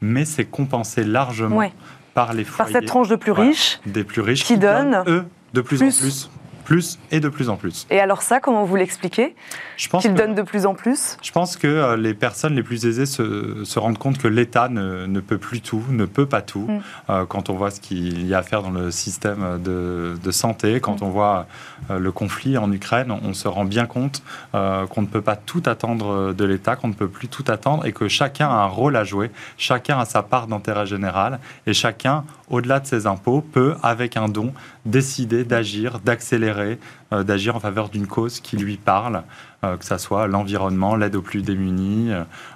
Mais 0.00 0.24
c'est 0.24 0.44
compensé 0.44 1.02
largement 1.04 1.56
Ouais. 1.56 1.72
par 2.14 2.34
les 2.34 2.44
Par 2.44 2.54
foyers 2.66 2.72
cette 2.72 2.86
tranche 2.86 3.08
de 3.08 3.16
plus 3.16 3.32
riches. 3.32 3.80
des 3.86 4.04
plus 4.04 4.20
riches 4.20 4.44
qui 4.44 4.58
donnent 4.58 5.02
eux 5.06 5.24
de 5.54 5.60
plus, 5.62 5.78
plus. 5.78 5.96
en 5.98 6.00
plus, 6.02 6.30
plus 6.66 6.98
et 7.12 7.20
de 7.20 7.28
plus 7.28 7.48
en 7.48 7.56
plus. 7.56 7.86
Et 7.90 8.00
alors 8.00 8.22
ça, 8.22 8.40
comment 8.40 8.64
vous 8.64 8.76
l'expliquez 8.76 9.34
Qu'ils 9.76 10.14
donnent 10.14 10.34
de 10.34 10.42
plus 10.42 10.66
en 10.66 10.74
plus 10.74 11.16
je 11.22 11.30
pense 11.30 11.56
que 11.56 11.66
euh, 11.66 11.96
les 11.96 12.14
personnes 12.14 12.54
les 12.54 12.62
plus 12.62 12.86
aisées 12.86 13.06
se, 13.06 13.62
se 13.64 13.78
rendent 13.78 13.98
compte 13.98 14.18
que 14.18 14.28
l'État 14.28 14.68
ne, 14.68 15.06
ne 15.06 15.20
peut 15.20 15.38
plus 15.38 15.60
tout, 15.60 15.82
ne 15.90 16.04
peut 16.06 16.26
pas 16.26 16.42
tout. 16.42 16.66
Mm. 16.68 16.80
Euh, 17.10 17.26
quand 17.26 17.50
on 17.50 17.54
voit 17.54 17.70
ce 17.70 17.80
qu'il 17.80 18.26
y 18.26 18.34
a 18.34 18.38
à 18.38 18.42
faire 18.42 18.62
dans 18.62 18.70
le 18.70 18.90
système 18.90 19.60
de, 19.62 20.14
de 20.22 20.30
santé, 20.30 20.80
quand 20.80 20.96
Mm. 21.00 21.04
on 21.04 21.10
voit 21.10 21.46
euh, 21.90 21.98
le 21.98 22.12
conflit 22.12 22.58
en 22.58 22.70
Ukraine, 22.72 23.10
on, 23.10 23.20
on 23.22 23.34
se 23.34 23.48
rend 23.48 23.64
bien 23.64 23.86
compte 23.86 24.22
euh, 24.54 24.86
qu'on 24.86 25.02
ne 25.02 25.06
peut 25.06 25.22
pas 25.22 25.36
tout 25.36 25.62
attendre 25.66 26.32
de 26.32 26.44
l'État, 26.44 26.76
qu'on 26.76 26.88
ne 26.88 26.94
peut 26.94 27.08
plus 27.08 27.28
tout 27.28 27.44
attendre 27.48 27.86
et 27.86 27.92
que 27.92 28.08
chacun 28.08 28.48
a 28.48 28.62
un 28.66 28.66
rôle 28.66 28.96
à 28.96 29.04
jouer, 29.04 29.30
chacun 29.58 29.98
a 29.98 30.04
sa 30.04 30.22
part 30.22 30.46
d'intérêt 30.46 30.86
général 30.86 31.38
et 31.66 31.74
chacun, 31.74 32.24
au-delà 32.50 32.80
de 32.80 32.86
ses 32.86 33.06
impôts, 33.06 33.40
peut, 33.40 33.74
avec 33.82 34.16
un 34.16 34.28
don, 34.28 34.52
décider 34.84 35.44
d'agir, 35.44 35.98
d'accélérer, 36.00 36.55
euh, 36.58 37.22
d'agir 37.22 37.56
en 37.56 37.60
faveur 37.60 37.88
d'une 37.88 38.06
cause 38.06 38.40
qui 38.40 38.56
lui 38.56 38.76
parle, 38.76 39.22
euh, 39.64 39.76
que 39.76 39.84
ce 39.84 39.98
soit 39.98 40.26
l'environnement, 40.26 40.96
l'aide 40.96 41.16
aux 41.16 41.22
plus 41.22 41.42
démunis 41.42 42.10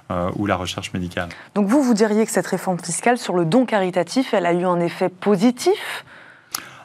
euh, 0.09 0.29
ou 0.35 0.45
la 0.45 0.55
recherche 0.55 0.93
médicale. 0.93 1.29
Donc 1.55 1.67
vous, 1.67 1.81
vous 1.81 1.93
diriez 1.93 2.25
que 2.25 2.31
cette 2.31 2.47
réforme 2.47 2.79
fiscale 2.79 3.17
sur 3.17 3.35
le 3.35 3.45
don 3.45 3.65
caritatif, 3.65 4.33
elle 4.33 4.45
a 4.45 4.53
eu 4.53 4.65
un 4.65 4.79
effet 4.79 5.09
positif? 5.09 6.05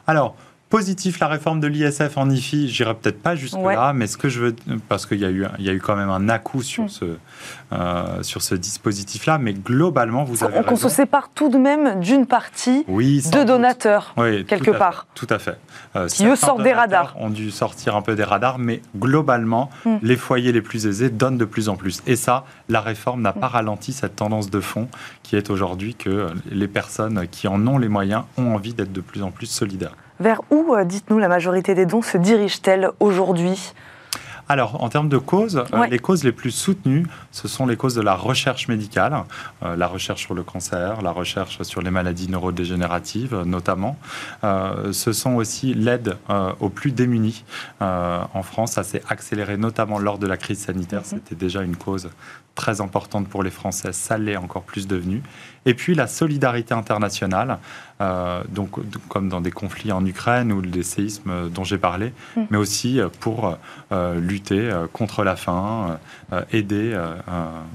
Alors, 0.05 0.35
positif 0.69 1.19
la 1.19 1.27
réforme 1.27 1.59
de 1.61 1.67
l'ISF 1.67 2.17
en 2.17 2.29
IFI, 2.29 2.67
j'irai 2.69 2.93
peut-être 2.93 3.21
pas 3.21 3.35
jusque-là, 3.35 3.93
mais 3.93 4.05
ce 4.07 4.17
que 4.17 4.27
je 4.27 4.39
veux, 4.41 4.55
parce 4.89 5.05
qu'il 5.05 5.19
y, 5.19 5.25
a 5.25 5.29
eu- 5.29 5.45
il 5.59 5.65
y 5.65 5.69
a 5.69 5.73
eu 5.73 5.79
quand 5.79 5.95
même 5.95 6.09
un 6.09 6.27
à-coup 6.27 6.61
sur, 6.61 6.83
Mm. 6.85 6.89
ce, 6.89 7.05
euh, 7.71 8.21
sur 8.23 8.41
ce 8.41 8.53
dispositif-là, 8.55 9.37
mais 9.37 9.53
globalement, 9.53 10.23
vous 10.25 10.43
avez 10.43 10.59
On 10.59 10.63
qu'on 10.63 10.75
se 10.75 10.89
sépare 10.89 11.29
tout 11.33 11.49
de 11.49 11.57
même 11.57 12.01
d'une 12.01 12.25
partie 12.25 12.83
Oui, 12.89 13.21
de 13.25 13.31
doute. 13.37 13.45
donateurs. 13.47 14.13
Oui, 14.17 14.43
quelque 14.45 14.65
tout 14.65 14.69
à 14.71 14.73
fait, 14.73 14.79
part. 14.79 15.07
tout 15.15 15.27
à 15.29 15.39
fait. 15.39 15.57
Euh, 15.95 16.07
Qui, 16.07 16.25
eux, 16.27 16.35
sortent 16.35 16.63
des 16.63 16.73
radars. 16.73 17.15
ont 17.17 17.29
dû 17.29 17.49
sortir 17.51 17.95
un 17.95 18.01
peu 18.01 18.15
des 18.15 18.23
radars, 18.25 18.59
mais 18.59 18.81
globalement, 18.97 19.69
Mm. 19.85 19.95
les 20.01 20.15
foyers 20.17 20.51
les 20.51 20.61
plus 20.61 20.85
aisés 20.85 21.09
donnent 21.09 21.37
de 21.37 21.45
plus 21.45 21.69
en 21.69 21.75
plus. 21.77 22.01
Et 22.07 22.15
ça, 22.17 22.43
la 22.67 22.81
réforme 22.81 23.21
n'a 23.21 23.31
pas 23.33 23.47
ralenti 23.47 23.93
cette 23.93 24.17
tendance 24.17 24.49
de 24.49 24.59
fond 24.59 24.89
qui 25.23 25.35
est 25.37 25.49
aujourd'hui 25.49 25.95
que 25.95 26.27
les 26.51 26.67
personnes 26.67 27.25
qui 27.31 27.47
en 27.47 27.65
ont 27.67 27.77
les 27.77 27.87
moyens 27.89 28.23
ont 28.37 28.53
envie 28.53 28.73
d'être 28.73 28.91
de 28.91 29.01
plus 29.01 29.23
en 29.23 29.31
plus 29.31 29.45
solidaires. 29.47 29.95
Vers 30.19 30.41
où, 30.49 30.73
euh, 30.73 30.83
dites-nous, 30.83 31.19
la 31.19 31.27
majorité 31.27 31.75
des 31.75 31.85
dons 31.85 32.01
se 32.01 32.17
dirige-t-elle 32.17 32.89
aujourd'hui? 32.99 33.73
Alors, 34.49 34.81
en 34.81 34.87
termes 34.87 35.09
de 35.09 35.17
causes, 35.17 35.57
euh, 35.57 35.77
Ouais. 35.77 35.89
les 35.89 35.99
causes 35.99 36.23
les 36.23 36.31
plus 36.31 36.51
soutenues, 36.51 37.05
ce 37.31 37.49
sont 37.49 37.65
les 37.67 37.75
causes 37.75 37.95
de 37.95 38.01
la 38.01 38.15
recherche 38.15 38.69
médicale, 38.69 39.13
euh, 39.61 39.75
la 39.75 39.87
recherche 39.87 40.21
sur 40.21 40.33
le 40.33 40.43
cancer, 40.43 41.01
la 41.01 41.11
recherche 41.11 41.61
sur 41.63 41.81
les 41.81 41.91
maladies 41.91 42.29
neurodégénératives 42.31 43.33
euh, 43.33 43.43
notamment. 43.43 43.97
Euh, 44.45 44.93
ce 44.93 45.11
sont 45.11 45.35
aussi 45.35 45.73
l'aide 45.73 46.15
aux 46.61 46.69
plus 46.69 46.91
démunis. 46.93 47.43
En 47.81 48.41
France, 48.43 48.71
ça 48.73 48.83
s'est 48.83 49.03
accéléré 49.09 49.57
notamment 49.57 49.99
lors 49.99 50.17
de 50.17 50.27
la 50.27 50.37
crise 50.37 50.59
sanitaire. 50.59 51.01
C'était 51.03 51.35
déjà 51.35 51.61
une 51.61 51.75
cause 51.75 52.09
très 52.55 52.81
importante 52.81 53.27
pour 53.27 53.43
les 53.43 53.51
Français, 53.51 53.91
ça 53.93 54.17
l'est 54.17 54.35
encore 54.37 54.63
plus 54.63 54.87
devenu. 54.87 55.21
Et 55.65 55.73
puis 55.75 55.93
la 55.93 56.07
solidarité 56.07 56.73
internationale, 56.73 57.59
euh, 58.01 58.43
donc 58.49 58.69
comme 59.09 59.29
dans 59.29 59.41
des 59.41 59.51
conflits 59.51 59.91
en 59.91 60.05
Ukraine 60.05 60.51
ou 60.51 60.61
des 60.61 60.83
séismes 60.83 61.49
dont 61.49 61.63
j'ai 61.63 61.77
parlé, 61.77 62.13
Mm. 62.35 62.41
mais 62.49 62.57
aussi 62.57 62.99
euh, 62.99 63.09
pour 63.19 63.57
euh, 63.91 64.19
lutter 64.19 64.71
contre 64.93 65.23
la 65.23 65.35
faim, 65.35 65.99
euh, 66.33 66.41
aider 66.51 66.97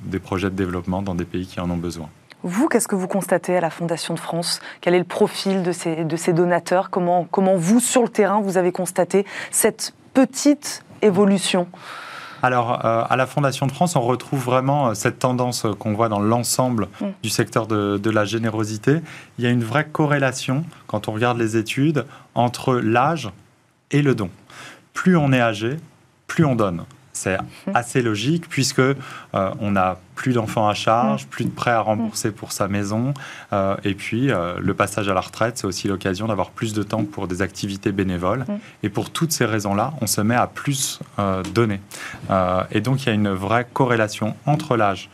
des 0.04 0.18
projets 0.18 0.50
de 0.50 0.56
développement 0.56 1.02
dans 1.02 1.14
des 1.14 1.24
pays 1.24 1.46
qui 1.46 1.60
en 1.60 1.70
ont 1.70 1.76
besoin. 1.76 2.08
Vous, 2.42 2.68
qu'est-ce 2.68 2.88
que 2.88 2.96
vous 2.96 3.06
constatez 3.08 3.56
à 3.56 3.60
la 3.60 3.70
Fondation 3.70 4.14
de 4.14 4.18
France? 4.18 4.60
Quel 4.80 4.94
est 4.94 4.98
le 4.98 5.04
profil 5.04 5.62
de 5.62 5.72
ces, 5.72 6.04
de 6.04 6.16
ces 6.16 6.32
donateurs? 6.32 6.90
Comment, 6.90 7.26
comment 7.30 7.56
vous, 7.56 7.80
sur 7.80 8.02
le 8.02 8.08
terrain, 8.08 8.40
vous 8.40 8.56
avez 8.56 8.72
constaté 8.72 9.24
cette 9.50 9.94
petite 10.12 10.84
évolution? 11.02 11.68
Alors, 12.42 12.84
euh, 12.84 13.04
à 13.08 13.16
la 13.16 13.26
Fondation 13.26 13.66
de 13.66 13.72
France, 13.72 13.94
on 13.94 14.00
retrouve 14.00 14.42
vraiment 14.44 14.88
euh, 14.88 14.94
cette 14.94 15.20
tendance 15.20 15.64
euh, 15.64 15.74
qu'on 15.74 15.92
voit 15.94 16.08
dans 16.08 16.18
l'ensemble 16.20 16.88
Mm. 17.00 17.06
du 17.22 17.30
secteur 17.30 17.66
de, 17.66 17.98
de 17.98 18.10
la 18.10 18.24
générosité. 18.24 19.00
Il 19.38 19.44
y 19.44 19.46
a 19.46 19.50
une 19.50 19.62
vraie 19.62 19.86
corrélation, 19.86 20.64
quand 20.88 21.08
on 21.08 21.12
regarde 21.12 21.38
les 21.38 21.56
études, 21.56 22.04
entre 22.34 22.74
l'âge 22.74 23.30
et 23.92 24.02
le 24.02 24.14
don. 24.14 24.28
Plus 24.92 25.16
on 25.16 25.32
est 25.32 25.40
âgé, 25.40 25.76
plus 26.26 26.44
on 26.44 26.56
donne. 26.56 26.84
C'est 27.22 27.38
assez 27.72 28.02
logique 28.02 28.48
puisque 28.48 28.80
euh, 28.80 28.94
on 29.60 29.76
a 29.76 29.98
plus 30.16 30.32
d'enfants 30.34 30.68
à 30.68 30.74
charge, 30.74 31.26
plus 31.26 31.44
de 31.44 31.50
prêts 31.50 31.70
à 31.70 31.80
rembourser 31.80 32.32
pour 32.32 32.52
sa 32.52 32.68
maison, 32.68 33.14
euh, 33.52 33.76
et 33.82 33.94
puis 33.94 34.30
euh, 34.30 34.54
le 34.60 34.74
passage 34.74 35.08
à 35.08 35.14
la 35.14 35.20
retraite, 35.20 35.56
c'est 35.58 35.66
aussi 35.66 35.88
l'occasion 35.88 36.26
d'avoir 36.26 36.50
plus 36.50 36.74
de 36.74 36.82
temps 36.82 37.04
pour 37.04 37.28
des 37.28 37.40
activités 37.40 37.92
bénévoles. 37.92 38.40
Mm. 38.46 38.52
Et 38.82 38.88
pour 38.88 39.10
toutes 39.10 39.32
ces 39.32 39.44
raisons-là, 39.44 39.94
on 40.00 40.06
se 40.06 40.20
met 40.20 40.34
à 40.34 40.46
plus 40.48 41.00
donner. 41.54 41.80
Et 42.72 42.80
donc 42.80 43.02
il 43.02 43.06
y 43.06 43.10
a 43.10 43.14
une 43.14 43.30
vraie 43.30 43.66
corrélation 43.72 44.34
entre 44.46 44.76
l'âge 44.76 45.08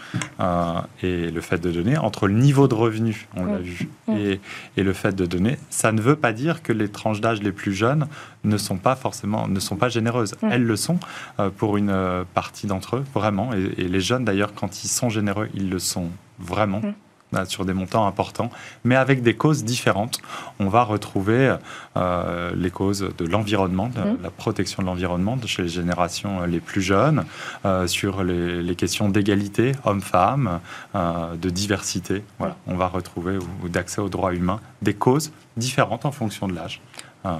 et 1.03 1.31
le 1.31 1.40
fait 1.40 1.59
de 1.59 1.71
donner, 1.71 1.97
entre 1.99 2.27
le 2.27 2.35
niveau 2.35 2.68
de 2.68 2.75
revenu, 2.75 3.29
on 3.37 3.44
l'a 3.44 3.59
Mm. 3.59 3.62
vu, 3.62 3.88
Mm. 4.09 4.16
et, 4.16 4.40
et 4.77 4.83
le 4.83 4.92
fait 4.92 5.14
de 5.14 5.27
donner. 5.27 5.59
Ça 5.71 5.92
ne 5.92 6.01
veut 6.01 6.16
pas 6.16 6.33
dire 6.33 6.62
que 6.62 6.73
les 6.73 6.88
tranches 6.88 7.21
d'âge 7.21 7.42
les 7.42 7.53
plus 7.53 7.73
jeunes 7.75 8.07
ne 8.49 8.59
sont 8.59 8.77
pas 8.79 8.97
forcément 8.97 9.47
ne 9.49 9.61
sont 9.61 9.77
pas 9.77 9.89
généreuses. 9.89 10.35
Mm. 10.43 10.49
Elles 10.53 10.65
le 10.65 10.77
sont 10.77 10.99
euh, 11.39 11.51
pour 11.51 11.77
une 11.77 11.91
euh, 11.91 12.25
partie 12.35 12.67
d'entre 12.67 12.97
eux, 12.97 13.05
vraiment. 13.15 13.53
Et, 13.55 13.83
et 13.83 13.89
les 13.89 14.01
jeunes, 14.01 14.25
d'ailleurs, 14.25 14.55
quand 14.55 14.85
ils 14.85 14.89
sont 14.89 15.11
généreux, 15.11 15.49
ils 15.55 15.69
le 15.71 15.79
sont 15.79 16.09
vraiment. 16.39 16.81
Mm. 16.81 16.95
là, 17.33 17.45
sur 17.45 17.65
des 17.65 17.75
montants 17.75 18.07
importants, 18.07 18.51
mais 18.85 18.97
avec 18.97 19.23
des 19.23 19.35
causes 19.35 19.63
différentes. 19.65 20.21
On 20.61 20.69
va 20.69 20.83
retrouver 20.83 21.57
euh, 21.97 22.53
les 22.57 22.71
causes 22.71 23.07
de 23.19 23.25
l'environnement, 23.27 23.89
de 23.89 24.01
Mm. 24.01 24.23
la 24.23 24.31
protection 24.31 24.83
de 24.83 24.87
l'environnement 24.89 25.37
chez 25.47 25.63
les 25.63 25.69
générations 25.69 26.41
euh, 26.43 26.47
les 26.47 26.61
plus 26.61 26.83
jeunes, 26.83 27.25
euh, 27.65 27.87
sur 27.87 28.23
les, 28.25 28.63
les 28.63 28.77
questions 28.77 29.09
d'égalité 29.09 29.73
hommes-femmes, 29.85 30.61
euh, 30.95 31.37
de 31.37 31.51
diversité. 31.51 32.25
Voilà, 32.39 32.57
on 32.67 32.77
va 32.77 32.89
retrouver 32.89 33.37
ou, 33.37 33.49
ou 33.65 33.69
d'accès 33.69 34.01
aux 34.01 34.09
droits 34.09 34.35
humains 34.35 34.61
des 34.83 34.95
causes 34.95 35.31
différentes 35.57 36.05
en 36.07 36.13
fonction 36.13 36.49
de 36.49 36.55
l'âge 36.55 36.81
euh, 37.27 37.31
euh, 37.31 37.37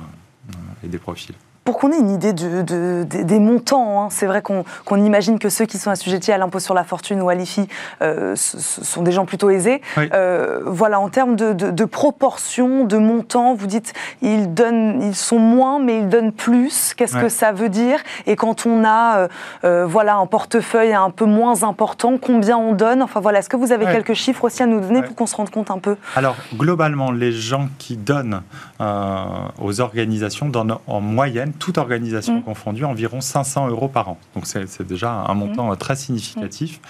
et 0.83 0.89
des 0.89 0.99
profils. 0.99 1.35
Pour 1.69 1.77
qu'on 1.77 1.93
ait 1.93 1.99
une 1.99 2.09
idée 2.09 2.33
de, 2.33 3.03
des 3.03 3.39
montants, 3.39 4.01
hein, 4.05 4.09
c'est 4.11 4.25
vrai 4.25 4.41
qu'on 4.41 4.97
imagine 4.97 5.39
que 5.39 5.51
ceux 5.51 5.67
qui 5.67 5.77
sont 5.77 5.91
assujettis 5.91 6.33
à 6.33 6.39
l'impôt 6.39 6.61
sur 6.61 6.73
la 6.73 6.83
fortune 6.83 7.21
ou 7.21 7.29
à 7.29 7.35
l'IFI 7.35 7.69
euh, 8.01 8.33
sont 8.37 9.03
des 9.03 9.13
gens 9.13 9.27
plutôt 9.27 9.51
aisés. 9.51 9.83
Euh, 9.99 10.61
voilà, 10.65 10.99
en 10.99 11.11
termes 11.11 11.37
de, 11.37 11.85
proportion, 11.85 12.85
de 12.85 12.97
montants, 12.97 13.53
vous 13.53 13.67
dites 13.67 13.93
ils, 14.23 14.55
donnent, 14.55 15.03
ils 15.03 15.15
sont 15.15 15.39
moins, 15.39 15.79
mais 15.79 15.99
ils 15.99 16.09
donnent 16.09 16.33
plus. 16.33 16.95
Qu'est-ce 16.97 17.19
que 17.19 17.29
ça 17.29 17.53
veut 17.53 17.69
dire? 17.69 17.99
Et 18.27 18.35
quand 18.35 18.65
on 18.65 18.83
a 18.87 19.29
euh, 19.65 19.85
voilà, 19.87 20.17
un 20.17 20.25
portefeuille 20.25 20.95
un 20.95 21.11
peu 21.11 21.27
moins 21.27 21.65
important, 21.65 22.17
combien 22.17 22.57
on 22.57 22.73
donne? 22.73 23.03
Enfin 23.03 23.21
voilà, 23.21 23.41
est-ce 23.41 23.51
que 23.51 23.59
vous 23.59 23.73
avez 23.73 23.85
quelques 23.85 24.15
chiffres 24.15 24.45
aussi 24.45 24.63
à 24.63 24.67
nous 24.67 24.81
donner 24.81 25.03
pour 25.03 25.15
qu'on 25.15 25.27
se 25.27 25.37
rende 25.37 25.51
compte 25.51 25.71
un 25.71 25.81
peu? 25.81 25.97
Alors, 26.17 26.37
globalement, 26.57 27.11
les 27.11 27.33
gens 27.33 27.69
qui 27.77 27.99
donnent 27.99 28.41
aux 28.81 29.81
organisations 29.83 30.49
donnent 30.49 30.79
en 30.87 31.03
moyenne, 31.03 31.53
toute 31.59 31.79
organisation 31.79 32.39
mmh. 32.39 32.43
confondue, 32.43 32.85
environ 32.85 33.21
500 33.21 33.69
euros 33.69 33.89
par 33.89 34.09
an. 34.09 34.19
Donc 34.35 34.47
c'est 34.47 34.87
déjà 34.87 35.13
un 35.13 35.35
montant 35.35 35.73
mmh. 35.73 35.77
très 35.77 35.97
significatif. 35.97 36.81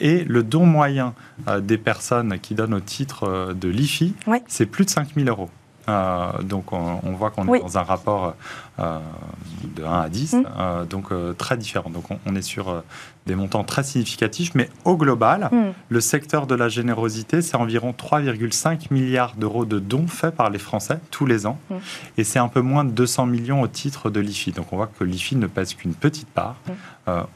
Et 0.00 0.24
le 0.24 0.42
don 0.42 0.66
moyen 0.66 1.14
euh, 1.48 1.60
des 1.60 1.78
personnes 1.78 2.38
qui 2.40 2.54
donnent 2.54 2.74
au 2.74 2.80
titre 2.80 3.24
euh, 3.24 3.54
de 3.54 3.68
l'IFI, 3.68 4.14
c'est 4.46 4.66
plus 4.66 4.84
de 4.84 4.90
5000 4.90 5.28
euros. 5.28 5.50
Euh, 5.88 6.42
donc 6.42 6.72
on, 6.72 7.12
voit 7.12 7.30
qu'on 7.30 7.52
est 7.54 7.60
dans 7.60 7.78
un 7.78 7.82
rapport 7.82 8.34
de 8.78 9.84
1 9.84 10.00
à 10.00 10.08
10, 10.08 10.34
mm. 10.34 10.86
donc 10.88 11.06
très 11.36 11.56
différent. 11.56 11.90
Donc 11.90 12.04
on, 12.26 12.36
est 12.36 12.42
sur 12.42 12.82
des 13.26 13.34
montants 13.34 13.64
très 13.64 13.82
significatifs, 13.82 14.54
mais 14.54 14.68
au 14.84 14.96
global, 14.96 15.48
mm. 15.50 15.72
le 15.88 16.00
secteur 16.00 16.46
de 16.46 16.54
la 16.54 16.68
générosité, 16.68 17.42
c'est 17.42 17.56
environ 17.56 17.92
3,5 17.92 18.92
milliards 18.92 19.34
d'euros 19.36 19.64
de 19.64 19.78
dons 19.78 20.06
faits 20.06 20.34
par 20.34 20.50
les 20.50 20.58
Français 20.58 20.98
tous 21.10 21.26
les 21.26 21.46
ans, 21.46 21.58
mm. 21.70 21.76
et 22.18 22.24
c'est 22.24 22.38
un 22.38 22.48
peu 22.48 22.60
moins 22.60 22.84
de 22.84 22.90
200 22.90 23.26
millions 23.26 23.62
au 23.62 23.68
titre 23.68 24.10
de 24.10 24.20
l'IFI. 24.20 24.52
Donc 24.52 24.72
on 24.72 24.76
voit 24.76 24.90
que 24.98 25.04
l'IFI 25.04 25.36
ne 25.36 25.46
pèse 25.46 25.74
qu'une 25.74 25.94
petite 25.94 26.28
part 26.28 26.56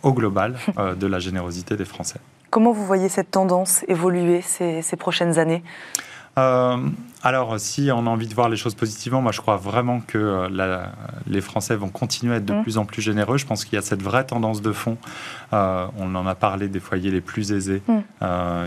au 0.02 0.12
global 0.12 0.58
de 0.98 1.06
la 1.06 1.18
générosité 1.18 1.76
des 1.76 1.86
Français. 1.86 2.20
Comment 2.52 2.72
vous 2.72 2.84
voyez 2.84 3.08
cette 3.08 3.30
tendance 3.30 3.82
évoluer 3.88 4.42
ces, 4.42 4.96
prochaines 4.98 5.38
années? 5.38 5.62
Euh, 6.36 6.76
alors, 7.22 7.60
si 7.60 7.90
on 7.92 8.06
a 8.06 8.10
envie 8.10 8.26
de 8.26 8.34
voir 8.34 8.48
les 8.48 8.56
choses 8.56 8.74
positivement, 8.74 9.22
moi 9.22 9.30
je 9.30 9.40
crois 9.40 9.56
vraiment 9.56 10.00
que 10.00 10.18
euh, 10.18 10.86
les 11.26 11.40
Français 11.40 11.76
vont 11.76 11.88
continuer 11.88 12.34
à 12.34 12.36
être 12.38 12.44
de 12.44 12.54
mmh. 12.54 12.62
plus 12.62 12.78
en 12.78 12.84
plus 12.84 13.00
généreux. 13.00 13.38
Je 13.38 13.46
pense 13.46 13.64
qu'il 13.64 13.76
y 13.76 13.78
a 13.78 13.82
cette 13.82 14.02
vraie 14.02 14.24
tendance 14.24 14.60
de 14.60 14.72
fond. 14.72 14.96
Euh, 15.52 15.86
on 15.98 16.14
en 16.16 16.26
a 16.26 16.34
parlé 16.34 16.66
des 16.66 16.80
foyers 16.80 17.10
les 17.10 17.20
plus 17.20 17.52
aisés 17.52 17.82
mmh. 17.86 18.24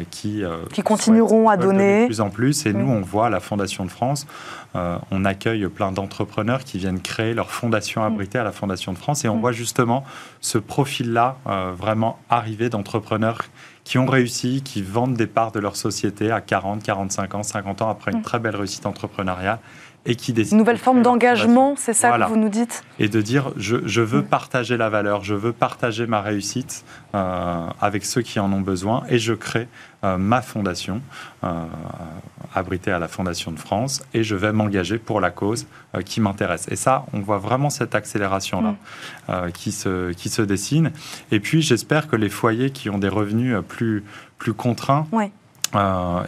qui, 0.10 0.44
qui 0.72 0.82
continueront 0.84 1.50
à 1.50 1.58
donner 1.58 2.04
de 2.04 2.06
plus 2.06 2.22
en 2.22 2.30
plus. 2.30 2.65
Et 2.65 2.74
mmh. 2.74 2.78
nous, 2.78 2.91
on 2.91 3.02
voit 3.02 3.30
la 3.30 3.41
Fondation 3.41 3.84
de 3.84 3.91
France, 3.91 4.26
on 5.12 5.26
accueille 5.26 5.68
plein 5.68 5.92
d'entrepreneurs 5.92 6.64
qui 6.64 6.78
viennent 6.78 7.02
créer 7.02 7.34
leur 7.34 7.52
fondation 7.52 8.04
abritée 8.04 8.38
à 8.38 8.44
la 8.44 8.52
Fondation 8.52 8.94
de 8.94 8.98
France. 8.98 9.26
Et 9.26 9.30
on 9.30 9.40
voit 9.40 9.52
justement 9.52 10.04
ce 10.42 10.58
profil-là 10.58 11.38
vraiment 11.78 12.20
arriver 12.30 12.70
d'entrepreneurs 12.70 13.42
qui 13.86 14.00
ont 14.00 14.06
réussi, 14.08 14.62
qui 14.64 14.82
vendent 14.82 15.16
des 15.16 15.28
parts 15.28 15.52
de 15.52 15.60
leur 15.60 15.76
société 15.76 16.32
à 16.32 16.42
40, 16.42 16.84
45 16.84 17.36
ans, 17.36 17.44
50 17.44 17.82
ans 17.84 17.90
après 17.90 18.12
une 18.12 18.20
mm. 18.20 18.24
très 18.24 18.40
belle 18.40 18.56
réussite 18.56 18.86
entrepreneuriale 18.86 19.60
et 20.06 20.15
qui 20.15 20.34
décident. 20.34 20.58
Une 20.58 20.60
nouvelle 20.60 20.78
forme 20.78 21.02
d'engagement, 21.02 21.76
c'est 21.78 21.94
ça 21.94 22.18
que 22.18 22.28
vous 22.28 22.38
nous 22.38 22.50
dites 22.50 22.84
Et 23.00 23.10
de 23.10 23.22
dire 23.22 23.52
je, 23.58 23.78
je, 23.86 24.02
veux 24.02 24.22
mm. 24.22 24.28
partager 24.28 24.78
la 24.78 24.89
valeur, 24.89 25.24
je 25.24 25.34
veux 25.34 25.54
partager 25.54 26.06
ma 26.06 26.22
réussite 26.22 26.86
euh, 27.15 27.68
avec 27.82 28.06
ceux 28.06 28.22
qui 28.22 28.39
en 28.39 28.52
ont 28.54 28.62
besoin 28.62 29.04
et 29.10 29.18
je 29.18 29.34
crée 29.34 29.68
euh, 30.04 30.18
ma 30.18 30.41
fondation, 30.41 31.02
euh, 31.44 31.65
abritée 32.54 32.91
à 32.91 33.00
la 33.00 33.08
Fondation 33.08 33.52
de 33.52 33.60
France, 33.60 34.04
et 34.13 34.24
je 34.24 34.36
vais 34.36 34.52
m'engager 34.52 34.98
pour 34.98 35.20
la 35.20 35.32
cause 35.32 35.65
qui 36.06 36.22
m'intéresse. 36.22 36.68
Et 36.70 36.76
ça, 36.76 37.06
on 37.13 37.20
voit 37.20 37.39
vraiment 37.39 37.70
cette 37.70 37.96
accélération-là 37.96 38.76
mm. 39.28 39.52
qui, 39.52 39.72
se, 39.72 40.12
qui 40.12 40.30
se 40.30 40.41
dessine. 40.41 40.91
Et 41.32 41.39
puis, 41.39 41.62
j'espère 41.62 42.08
que 42.08 42.15
les 42.15 42.30
foyers 42.30 42.70
qui 42.70 42.89
ont 42.89 42.98
des 42.98 43.10
revenus 43.10 43.58
plus, 43.68 44.04
plus 44.38 44.54
contraints, 44.54 45.08
et 45.74 45.78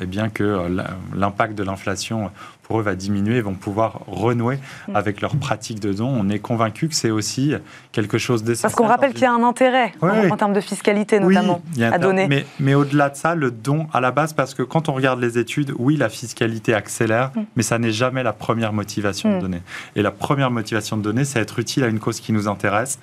eh 0.02 0.06
bien 0.06 0.30
que 0.30 0.68
l'impact 1.16 1.56
de 1.56 1.64
l'inflation 1.64 2.32
pour 2.68 2.80
eux 2.80 2.84
va 2.84 2.96
diminuer 2.96 3.38
et 3.38 3.42
vont 3.42 3.54
pouvoir 3.54 4.02
renouer 4.08 4.60
mm. 4.88 4.96
avec 4.96 5.22
leurs 5.22 5.36
pratiques 5.38 5.80
de 5.80 5.94
don. 5.94 6.08
On 6.08 6.30
est 6.30 6.40
convaincu 6.40 6.88
que 6.88 6.96
c'est 6.96 7.10
aussi 7.10 7.54
quelque 7.92 8.18
chose 8.18 8.44
d'essentiel. 8.44 8.72
Parce 8.72 8.76
qu'on 8.76 8.88
rappelle 8.88 9.14
qu'il 9.14 9.24
y 9.24 9.26
a 9.26 9.34
un 9.34 9.44
intérêt 9.44 9.94
en, 10.02 10.38
termes 10.38 10.54
de 10.54 10.62
fiscalité 10.62 11.20
notamment 11.20 11.62
à 11.82 11.98
donner. 11.98 12.28
Mais, 12.28 12.46
mais 12.60 12.74
au-delà 12.74 13.10
de 13.10 13.16
ça, 13.16 13.36
le 13.36 13.52
don 13.52 13.88
à 13.94 14.02
la 14.02 14.12
base, 14.12 14.34
parce 14.34 14.54
que 14.54 14.64
quand 14.64 14.90
on 14.90 14.94
regarde 14.94 15.20
les 15.20 15.38
études, 15.38 15.74
oui, 15.80 15.96
la 15.96 16.10
fiscalité 16.10 16.74
accélère, 16.74 17.32
mm. 17.36 17.42
mais 17.56 17.64
ça 17.64 17.80
n'est 17.80 17.92
jamais 17.92 18.24
la 18.24 18.34
première 18.34 18.74
motivation 18.74 19.32
de 19.32 19.38
mm. 19.38 19.42
donner. 19.42 19.62
Et 19.96 20.02
la 20.02 20.12
première 20.12 20.52
motivation 20.52 20.98
de 20.98 21.02
donner, 21.02 21.26
c'est 21.26 21.40
être 21.40 21.60
utile 21.60 21.84
à 21.84 21.88
une 21.88 22.00
cause 22.00 22.20
qui 22.20 22.34
nous 22.34 22.48
intéresse 22.48 23.00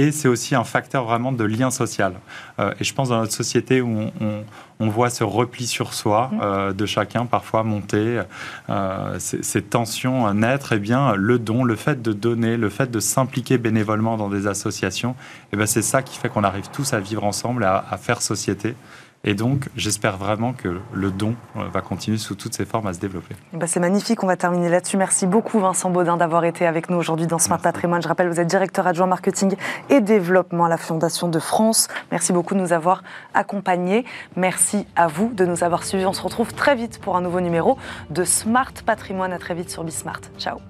et 0.00 0.12
c'est 0.12 0.28
aussi 0.28 0.54
un 0.54 0.64
facteur 0.64 1.04
vraiment 1.04 1.30
de 1.30 1.44
lien 1.44 1.70
social. 1.70 2.14
Euh, 2.58 2.72
et 2.80 2.84
je 2.84 2.94
pense 2.94 3.10
dans 3.10 3.18
notre 3.18 3.34
société 3.34 3.82
où 3.82 4.10
on, 4.80 4.88
voit 4.88 5.10
ce 5.10 5.24
repli 5.24 5.66
sur 5.66 5.92
soi 5.92 6.30
mmh. 6.32 6.40
euh, 6.42 6.72
de 6.72 6.86
chacun 6.86 7.26
parfois 7.26 7.64
monter, 7.64 8.22
euh, 8.70 9.18
ces, 9.18 9.60
tensions 9.60 10.32
naître, 10.32 10.72
et 10.72 10.76
eh 10.76 10.78
bien 10.78 11.14
le 11.14 11.38
don, 11.38 11.64
le 11.64 11.76
fait 11.76 12.00
de 12.00 12.14
donner, 12.14 12.56
le 12.56 12.70
fait 12.70 12.90
de 12.90 12.98
s'impliquer 12.98 13.58
bénévolement 13.58 14.16
dans 14.16 14.30
des 14.30 14.46
associations, 14.46 15.14
et 15.52 15.58
eh 15.60 15.66
c'est 15.66 15.82
ça 15.82 16.00
qui 16.00 16.16
fait 16.16 16.30
qu'on 16.30 16.44
arrive 16.44 16.70
tous 16.72 16.94
à 16.94 17.00
vivre 17.00 17.24
ensemble, 17.24 17.64
à, 17.64 17.84
à 17.90 17.98
faire 17.98 18.22
société. 18.22 18.74
Et 19.22 19.34
donc, 19.34 19.68
j'espère 19.76 20.16
vraiment 20.16 20.54
que 20.54 20.80
le 20.94 21.10
don 21.10 21.34
euh, 21.56 21.68
va 21.68 21.82
continuer 21.82 22.16
sous 22.16 22.34
toutes 22.34 22.54
ses 22.54 22.64
formes 22.64 22.86
à 22.86 22.94
se 22.94 23.00
développer. 23.00 23.36
Bah, 23.52 23.66
c'est 23.66 23.80
magnifique, 23.80 24.22
on 24.22 24.26
va 24.26 24.36
terminer 24.36 24.70
là-dessus. 24.70 24.96
Merci 24.96 25.26
beaucoup 25.26 25.60
Vincent 25.60 25.90
Baudin 25.90 26.16
d'avoir 26.16 26.44
été 26.46 26.66
avec 26.66 26.88
nous 26.88 26.96
aujourd'hui 26.96 27.26
dans 27.26 27.38
Smart 27.38 27.60
Patrimoine. 27.60 28.00
Je 28.00 28.08
rappelle, 28.08 28.28
vous 28.28 28.40
êtes 28.40 28.46
directeur 28.46 28.86
adjoint 28.86 29.06
marketing 29.06 29.56
et 29.90 30.00
développement 30.00 30.64
à 30.64 30.68
la 30.70 30.78
Fondation 30.78 31.28
de 31.28 31.38
France. 31.38 31.88
Merci 32.10 32.32
beaucoup 32.32 32.54
de 32.54 32.60
nous 32.60 32.72
avoir 32.72 33.02
accompagnés. 33.34 34.06
Merci 34.36 34.86
à 34.96 35.06
vous 35.06 35.30
de 35.34 35.44
nous 35.44 35.64
avoir 35.64 35.84
suivis. 35.84 36.06
On 36.06 36.14
se 36.14 36.22
retrouve 36.22 36.54
très 36.54 36.74
vite 36.74 36.98
pour 36.98 37.16
un 37.16 37.20
nouveau 37.20 37.42
numéro 37.42 37.76
de 38.08 38.24
Smart 38.24 38.72
Patrimoine. 38.86 39.34
À 39.34 39.38
très 39.38 39.54
vite 39.54 39.68
sur 39.68 39.84
Bismart. 39.84 40.22
Ciao. 40.38 40.60